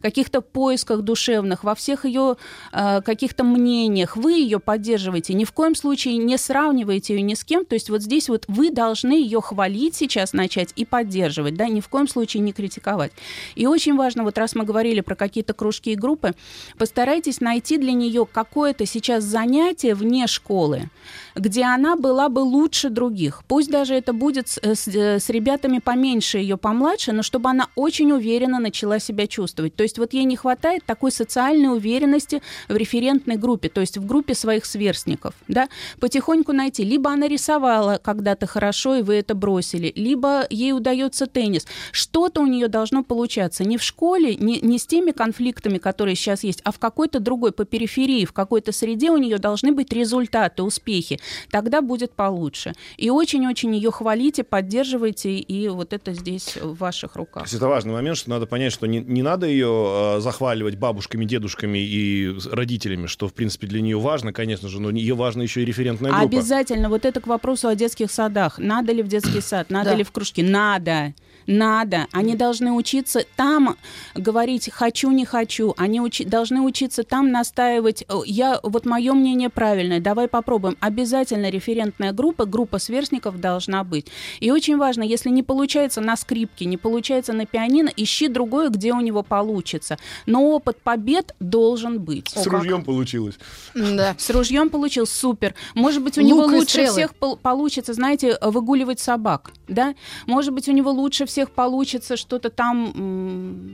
[0.00, 2.36] каких-то поисках душевных, во всех ее
[2.72, 4.16] э, каких-то мнениях.
[4.16, 5.34] Вы ее поддерживаете.
[5.34, 7.64] Ни в коем случае не сравниваете ее ни с кем.
[7.64, 11.80] То есть вот здесь вот вы должны ее хвалить сейчас начать и поддерживать, да, ни
[11.80, 13.12] в коем случае не критиковать.
[13.54, 16.34] И очень важно, вот раз мы говорили про какие-то кружки, и группы,
[16.78, 20.90] постарайтесь найти для нее какое-то сейчас занятие вне школы,
[21.34, 23.42] где она была бы лучше других.
[23.48, 28.12] Пусть даже это будет с, с, с ребятами поменьше ее, помладше, но чтобы она очень
[28.12, 29.74] уверенно начала себя чувствовать.
[29.74, 34.06] То есть вот ей не хватает такой социальной уверенности в референтной группе, то есть в
[34.06, 35.34] группе своих сверстников.
[35.48, 35.68] Да?
[36.00, 36.84] Потихоньку найти.
[36.84, 41.66] Либо она рисовала когда-то хорошо, и вы это бросили, либо ей удается теннис.
[41.92, 43.64] Что-то у нее должно получаться.
[43.64, 47.52] Не в школе, не, не с теми конфликтами, которые сейчас есть, а в какой-то другой,
[47.52, 52.74] по периферии, в какой-то среде у нее должны быть результаты, успехи тогда будет получше.
[52.96, 57.44] И очень-очень ее хвалите, поддерживайте, и вот это здесь в ваших руках.
[57.44, 60.76] То есть это важный момент, что надо понять, что не, не надо ее э, захваливать
[60.76, 65.42] бабушками, дедушками и родителями, что, в принципе, для нее важно, конечно же, но ее важно
[65.42, 66.24] еще и референтная группа.
[66.24, 66.88] Обязательно.
[66.88, 68.58] Вот это к вопросу о детских садах.
[68.58, 69.96] Надо ли в детский сад, надо да.
[69.96, 70.42] ли в кружки?
[70.42, 71.14] Надо.
[71.46, 72.06] Надо.
[72.12, 73.76] Они должны учиться там
[74.14, 75.74] говорить «хочу, не хочу».
[75.76, 80.76] Они учи- должны учиться там настаивать «я, вот мое мнение правильное, давай попробуем».
[80.80, 84.06] Обязательно референтная группа, группа сверстников должна быть.
[84.40, 88.92] И очень важно, если не получается на скрипке, не получается на пианино, ищи другое, где
[88.92, 89.98] у него получится.
[90.26, 92.28] Но опыт побед должен быть.
[92.30, 92.86] С О, ружьем как?
[92.86, 93.38] получилось.
[93.74, 94.14] Да.
[94.18, 95.54] С ружьем получилось, супер.
[95.74, 96.90] Может быть, у Лук него лучше стрелы.
[96.90, 99.94] всех получится, знаете, выгуливать собак, да?
[100.26, 102.92] Может быть, у него лучше всех получится что-то там...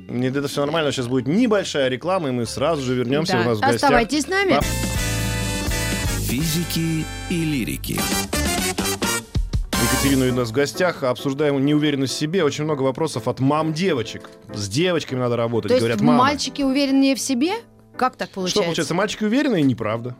[0.09, 0.93] Нет, это все нормально.
[0.93, 3.41] Сейчас будет небольшая реклама, и мы сразу же вернемся да.
[3.41, 3.83] у нас в гостях.
[3.83, 4.61] Оставайтесь с нами.
[6.21, 8.01] Физики и лирики.
[9.73, 11.03] Екатерина у нас в гостях.
[11.03, 12.45] Обсуждаем неуверенность в себе.
[12.45, 14.31] Очень много вопросов от мам девочек.
[14.55, 16.19] С девочками надо работать, То говорят есть мамы.
[16.19, 17.55] мальчики увереннее в себе?
[17.97, 18.61] Как так получается?
[18.61, 19.63] Что получается, мальчики уверенные?
[19.65, 20.17] Неправда.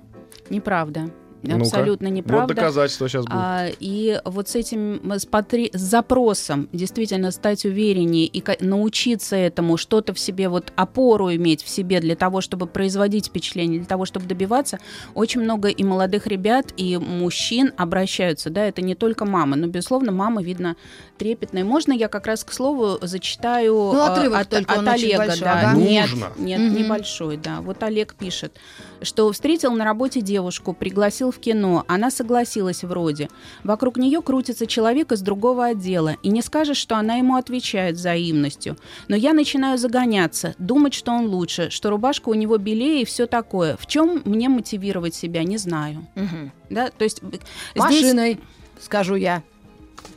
[0.51, 1.11] Неправда.
[1.43, 2.47] Абсолютно неправда.
[2.47, 3.35] Вот доказательство сейчас будет.
[3.35, 5.71] А, и вот с этим, с, потри...
[5.73, 11.69] с запросом действительно стать увереннее и научиться этому, что-то в себе, вот опору иметь в
[11.69, 14.79] себе для того, чтобы производить впечатление, для того, чтобы добиваться,
[15.15, 20.13] очень много и молодых ребят, и мужчин обращаются, да, это не только мамы, но, безусловно,
[20.13, 20.77] мама, видно,
[21.19, 21.65] трепетная.
[21.65, 25.19] Можно я как раз, к слову, зачитаю ну, отрывок от, только, от Олега?
[25.19, 25.61] Большой, да.
[25.61, 25.79] Ага.
[25.79, 26.79] Нет, нет, угу.
[26.79, 27.61] небольшой, да.
[27.61, 28.57] Вот Олег пишет,
[29.03, 31.85] что встретил на работе девушку, пригласил пригласил в кино.
[31.89, 33.29] Она согласилась вроде.
[33.65, 38.77] Вокруг нее крутится человек из другого отдела, и не скажешь, что она ему отвечает взаимностью.
[39.09, 43.27] Но я начинаю загоняться, думать, что он лучше, что рубашка у него белее и все
[43.27, 43.77] такое.
[43.77, 46.07] В чем мне мотивировать себя, не знаю.
[46.17, 46.51] Угу.
[46.71, 47.23] Да, то есть
[47.77, 48.85] машиной, здесь...
[48.85, 49.43] скажу я.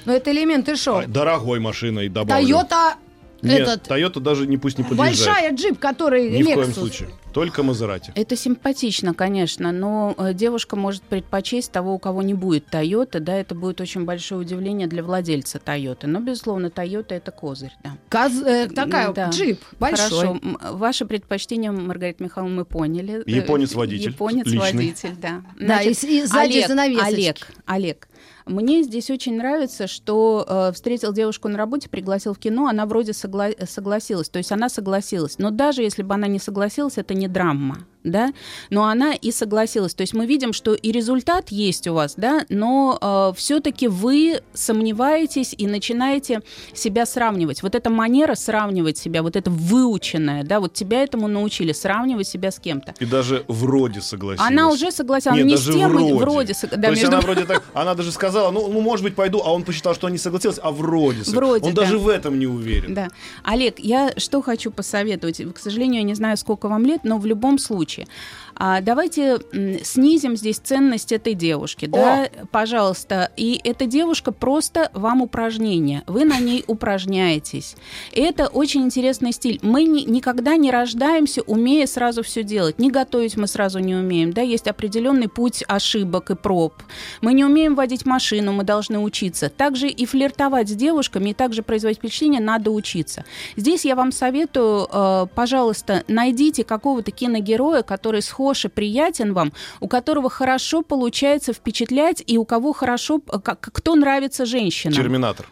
[0.06, 1.04] Но это элементы шоу.
[1.08, 2.48] Дорогой машиной добавлю.
[2.48, 2.96] Toyota
[3.42, 5.18] Нет, Этот- Toyota даже не пусть не подъезжает.
[5.18, 6.74] Большая джип, который Ни в коем Lexus.
[6.74, 7.10] случае.
[7.34, 8.12] Только Мазерати.
[8.16, 13.34] Это симпатично, конечно, но э, девушка может предпочесть того, у кого не будет Тойоты, да,
[13.36, 16.08] это будет очень большое удивление для владельца Тойоты.
[16.08, 17.92] Но, безусловно, Тойота это козырь, да.
[18.10, 19.30] Каз- э, такая Да.
[19.30, 20.10] джип большой.
[20.10, 20.40] Хорошо.
[20.74, 23.24] Ваше предпочтение, Маргарита Михайловна, мы поняли.
[23.26, 24.12] Японец-водитель, личный.
[24.14, 25.42] Японец-водитель, да.
[25.60, 27.14] Да, и, и сзади Олег, занавесочки.
[27.14, 28.08] Олег, Олег,
[28.52, 33.12] мне здесь очень нравится, что э, встретил девушку на работе, пригласил в кино, она вроде
[33.14, 35.38] согла- согласилась, то есть она согласилась.
[35.40, 38.34] Но даже если бы она не согласилась, это не драма, да,
[38.70, 39.94] но она и согласилась.
[39.94, 45.54] То есть мы видим, что и результат есть у вас, да, но все-таки вы сомневаетесь
[45.58, 46.42] и начинаете
[46.74, 47.64] себя сравнивать.
[47.64, 52.52] Вот эта манера сравнивать себя, вот это выученное, да, вот тебя этому научили, сравнивать себя
[52.52, 52.94] с кем-то.
[53.00, 54.50] И даже вроде согласилась.
[54.50, 56.14] Она уже согласилась, Нет, не даже с тем, вроде.
[56.16, 59.16] вроде, да, То есть между она вроде так, она даже сказала, ну, ну, может быть,
[59.16, 61.24] пойду, а он посчитал, что она не согласилась, а вроде.
[61.32, 61.82] Вроде, Он да.
[61.82, 62.94] даже в этом не уверен.
[62.94, 63.10] Да.
[63.44, 65.42] Олег, я что хочу посоветовать?
[65.54, 68.08] К сожалению, я не знаю, сколько вам лет, но в любом случае случае
[68.56, 69.40] а, давайте
[69.84, 71.86] снизим здесь ценность этой девушки.
[71.86, 72.30] Да?
[72.52, 73.32] Пожалуйста.
[73.38, 76.04] И эта девушка просто вам упражнение.
[76.08, 77.76] Вы на ней упражняетесь.
[78.12, 79.60] Это очень интересный стиль.
[79.62, 82.80] Мы ни- никогда не рождаемся, умея сразу все делать.
[82.80, 84.32] Не готовить мы сразу не умеем.
[84.34, 84.42] Да?
[84.42, 86.74] Есть определенный путь ошибок и проб.
[87.22, 89.50] Мы не умеем водить машину, мы должны учиться.
[89.50, 93.26] Также и флиртовать с девушками, и также производить впечатление надо учиться.
[93.56, 99.88] Здесь я вам советую, э, пожалуйста, найдите какого-то киногероя, который схож и приятен вам, у
[99.88, 104.96] которого хорошо получается впечатлять, и у кого хорошо, э, как- кто нравится женщинам.
[104.96, 105.48] Терминатор.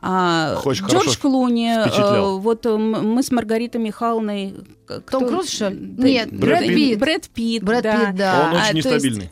[0.00, 2.38] А, Очень Джордж Клуни, э, впечатлял.
[2.38, 4.54] вот э, мы с Маргаритой Михайловной...
[4.88, 5.78] э, Том кто- Круз, что ли?
[5.80, 6.74] Нет, Брэд Брэд Питт.
[6.76, 6.98] Питт.
[7.00, 8.06] Брэд Питт, Брэд да.
[8.06, 8.48] Питт, да.
[8.50, 9.30] Он А, очень есть- нестабильный.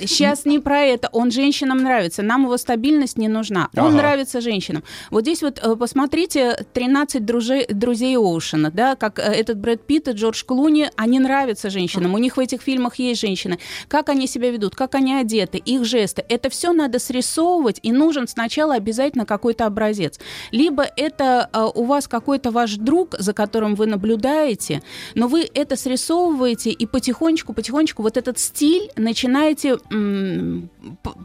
[0.00, 1.08] Сейчас не про это.
[1.12, 2.22] Он женщинам нравится.
[2.22, 3.68] Нам его стабильность не нужна.
[3.76, 3.96] Он Ага.
[3.96, 4.82] нравится женщинам.
[5.10, 10.08] Вот здесь вот э, посмотрите 13 друзей, друзей Оушена, да, как э, этот Брэд Питт
[10.08, 12.14] и Джордж Клуни, они нравятся женщинам.
[12.14, 13.58] У них в этих фильмах есть женщины.
[13.88, 16.24] Как они себя ведут, как они одеты, их жесты.
[16.28, 20.18] Это все надо срисовывать, и нужен сначала обязательно какой-то образец.
[20.50, 24.82] Либо это э, у вас какой-то ваш друг, за которым вы наблюдаете,
[25.14, 30.68] но вы это срисовываете и потихонечку, потихонечку вот этот стиль начинаете 嗯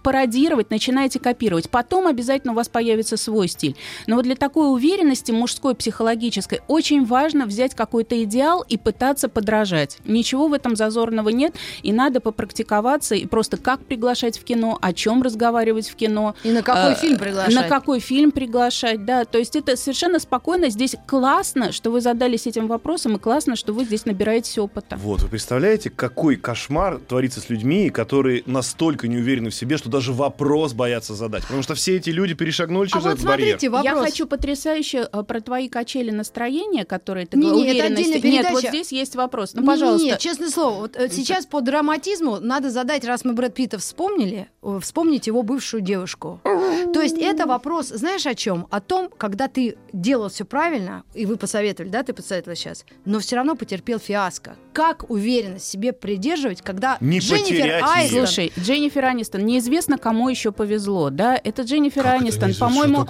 [0.04, 1.70] пародировать, начинаете копировать.
[1.70, 3.76] Потом обязательно у вас появится свой стиль.
[4.08, 9.98] Но вот для такой уверенности мужской, психологической, очень важно взять какой-то идеал и пытаться подражать.
[10.06, 14.94] Ничего в этом зазорного нет, и надо попрактиковаться, и просто как приглашать в кино, о
[14.94, 16.36] чем разговаривать в кино.
[16.44, 17.56] И на какой Э, фильм приглашать?
[17.56, 19.26] На какой фильм приглашать, да.
[19.26, 20.70] То есть это совершенно спокойно.
[20.70, 24.98] Здесь классно, что вы задались этим вопросом, и классно, что вы здесь набираетесь опыта.
[24.98, 29.90] Вот, вы представляете, какой кошмар творится с людьми, которые настолько не уверены в себе, что
[29.90, 31.44] даже вопрос боятся задать.
[31.44, 33.48] Потому что все эти люди перешагнули А через вот этот барьер.
[33.48, 33.86] смотрите, вопрос.
[33.86, 38.18] Я хочу потрясающе э, про твои качели настроения, которые ты говорила, это уверенности.
[38.18, 39.54] отдельная Нет, вот здесь есть вопрос.
[39.54, 40.18] Ну, пожалуйста.
[40.18, 44.80] честное слово, вот э, сейчас по драматизму надо задать, раз мы Брэд Питта вспомнили, э,
[44.82, 46.42] вспомнить его бывшую девушку.
[46.94, 48.68] То есть это вопрос, знаешь о чем?
[48.70, 53.20] О том, когда ты делал все правильно, и вы посоветовали, да, ты посоветовала сейчас, но
[53.20, 54.56] все равно потерпел фиаско.
[54.74, 58.26] Как уверенность в себе придерживать, когда Не Дженнифер Айстон...
[58.26, 61.40] Слушай, Дженнифер Анистон, неизвестно, кому еще повезло, да?
[61.44, 63.06] Это Дженнифер Анистон, по-моему...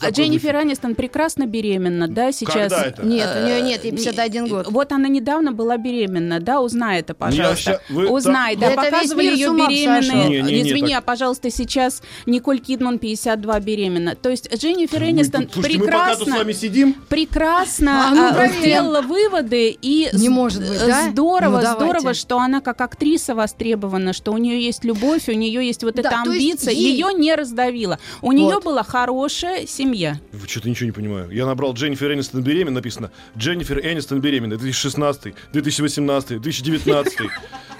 [0.00, 2.54] А Дженнифер Анистон прекрасно беременна, да, сейчас.
[2.72, 3.04] Когда это?
[3.06, 4.66] Нет, у нее Э, нет, ей 51 год.
[4.70, 7.56] Вот она недавно была беременна, да, узнай это, пожалуйста.
[7.62, 10.28] ща- вы Узнай, да, показывали ее беременной.
[10.28, 14.14] Не, не, Извини, так- а, пожалуйста, сейчас Николь Кидман 52 беременна.
[14.14, 18.28] То есть Дженнифер Энистон тут- Слушайте, мы пока с прекрасно, вами сидим, прекрасно А, ну,
[18.28, 18.60] а, проверим.
[18.60, 21.10] сделала выводы и Не с- может быть, э, да?
[21.10, 25.55] здорово, Ну, здорово, что она как актриса востребована, что у нее есть любовь, у нее
[25.60, 27.98] есть вот Да, эта амбиция, ей- ее не раздавила.
[28.22, 28.64] У нее Вот.
[28.64, 30.18] была хорошая семья.
[30.32, 31.30] Вы что-то ничего не понимаю.
[31.30, 37.18] Я набрал Дженнифер Энистон беременна, написано Дженнифер Энистон беременна, 2016, 2018, 2019,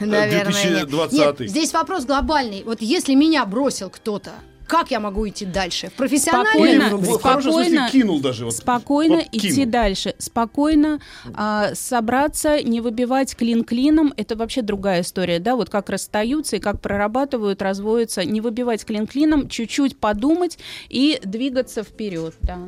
[0.00, 0.88] Наверное, нет.
[0.88, 1.40] 2020.
[1.40, 2.62] Нет, здесь вопрос глобальный.
[2.64, 4.32] Вот если меня бросил кто-то,
[4.66, 5.88] как я могу идти дальше?
[5.88, 6.64] В профессиональном?
[6.64, 8.44] Или Спокойно, в, хорошем смысле спокойно, кинул даже.
[8.44, 9.70] Вот, Спокойно вот идти кинул.
[9.70, 10.14] дальше.
[10.18, 11.00] Спокойно
[11.34, 14.12] а, собраться, не выбивать клин клином.
[14.16, 18.24] Это вообще другая история, да, вот как расстаются и как прорабатывают, разводятся.
[18.24, 20.58] Не выбивать клин клином, чуть-чуть подумать
[20.88, 22.58] и двигаться вперед, да.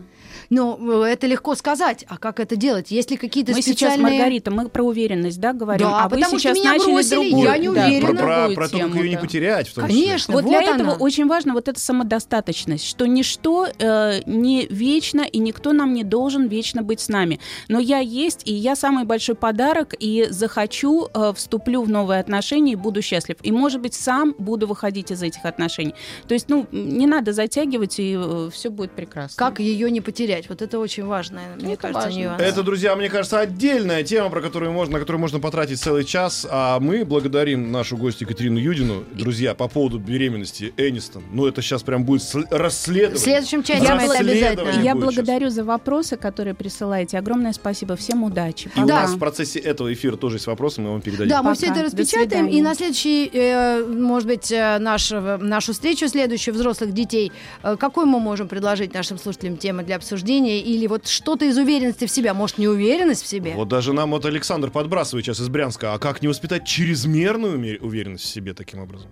[0.50, 2.04] Ну, это легко сказать.
[2.08, 2.90] А как это делать?
[2.90, 4.18] Есть ли какие-то Мы сейчас, специальные...
[4.18, 7.10] Маргарита, мы про уверенность, да, говорим, Да, а вы потому что сейчас меня начали бросили,
[7.10, 8.06] другую, я не да, уверена.
[8.14, 10.04] Про, про- про то, как ее не потерять, в том числе.
[10.04, 10.74] Конечно, Вот, вот для она.
[10.74, 16.04] этого очень важно вот это самодостаточность, что ничто э, не вечно, и никто нам не
[16.04, 17.40] должен вечно быть с нами.
[17.68, 22.72] Но я есть, и я самый большой подарок, и захочу, э, вступлю в новые отношения
[22.72, 23.36] и буду счастлив.
[23.42, 25.94] И, может быть, сам буду выходить из этих отношений.
[26.26, 29.36] То есть, ну, не надо затягивать, и э, все будет прекрасно.
[29.36, 30.17] Как ее не потерять?
[30.48, 32.18] Вот это очень важное, мне Это кажется, важно.
[32.20, 32.42] нюанс.
[32.42, 36.46] Это, друзья, мне кажется, отдельная тема, про которую можно, на которую можно потратить целый час.
[36.50, 39.04] А мы благодарим нашу гостью Екатерину Юдину.
[39.12, 41.22] Друзья, по поводу беременности Энистон.
[41.32, 43.16] Ну, это сейчас прям будет сл- расследование.
[43.18, 44.82] В следующем часе мы это обязательно.
[44.82, 47.18] Я благодарю за вопросы, которые присылаете.
[47.18, 47.94] Огромное спасибо.
[47.96, 48.70] Всем удачи.
[48.76, 49.02] И у Да.
[49.02, 51.28] нас в процессе этого эфира тоже есть вопросы, мы вам передадим.
[51.28, 51.54] Да, мы Пока.
[51.54, 56.92] все это распечатаем, и на следующий, э, может быть, э, нашу, нашу встречу следующую взрослых
[56.92, 57.30] детей,
[57.62, 62.06] э, какой мы можем предложить нашим слушателям темы для обсуждения, или вот что-то из уверенности
[62.06, 63.54] в себя, может, неуверенность в себе?
[63.54, 65.94] Вот даже нам вот Александр подбрасывает сейчас из Брянска.
[65.94, 69.10] А как не воспитать чрезмерную уверенность в себе таким образом?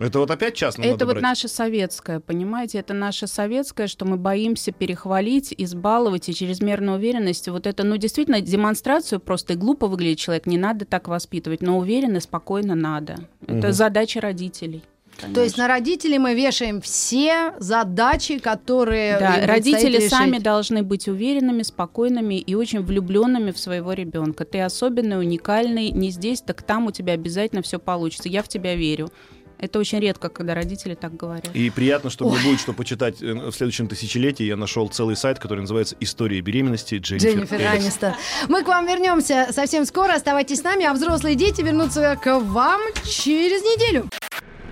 [0.00, 1.22] Это вот опять час нам Это надо вот брать.
[1.22, 2.78] наше советское, понимаете?
[2.78, 7.48] Это наше советское, что мы боимся перехвалить, избаловать и чрезмерной уверенности.
[7.50, 10.46] Вот это, ну, действительно, демонстрацию просто и глупо выглядит человек.
[10.46, 13.28] Не надо так воспитывать, но уверенно, спокойно надо.
[13.46, 13.72] Это Мгм.
[13.72, 14.82] задача родителей.
[15.34, 20.42] То есть на родителей мы вешаем все задачи, которые Да, им родители предстоит сами решить.
[20.42, 24.44] должны быть уверенными, спокойными и очень влюбленными в своего ребенка.
[24.44, 28.28] Ты особенный, уникальный, не здесь, так там у тебя обязательно все получится.
[28.28, 29.10] Я в тебя верю.
[29.58, 31.48] Это очень редко, когда родители так говорят.
[31.54, 34.44] И приятно, что мне будет что почитать э, в следующем тысячелетии.
[34.44, 38.12] Я нашел целый сайт, который называется «История беременности Дженнифер, Дженнифер Энистон».
[38.48, 40.14] Мы к вам вернемся совсем скоро.
[40.14, 44.08] Оставайтесь с нами, а взрослые дети вернутся к вам через неделю.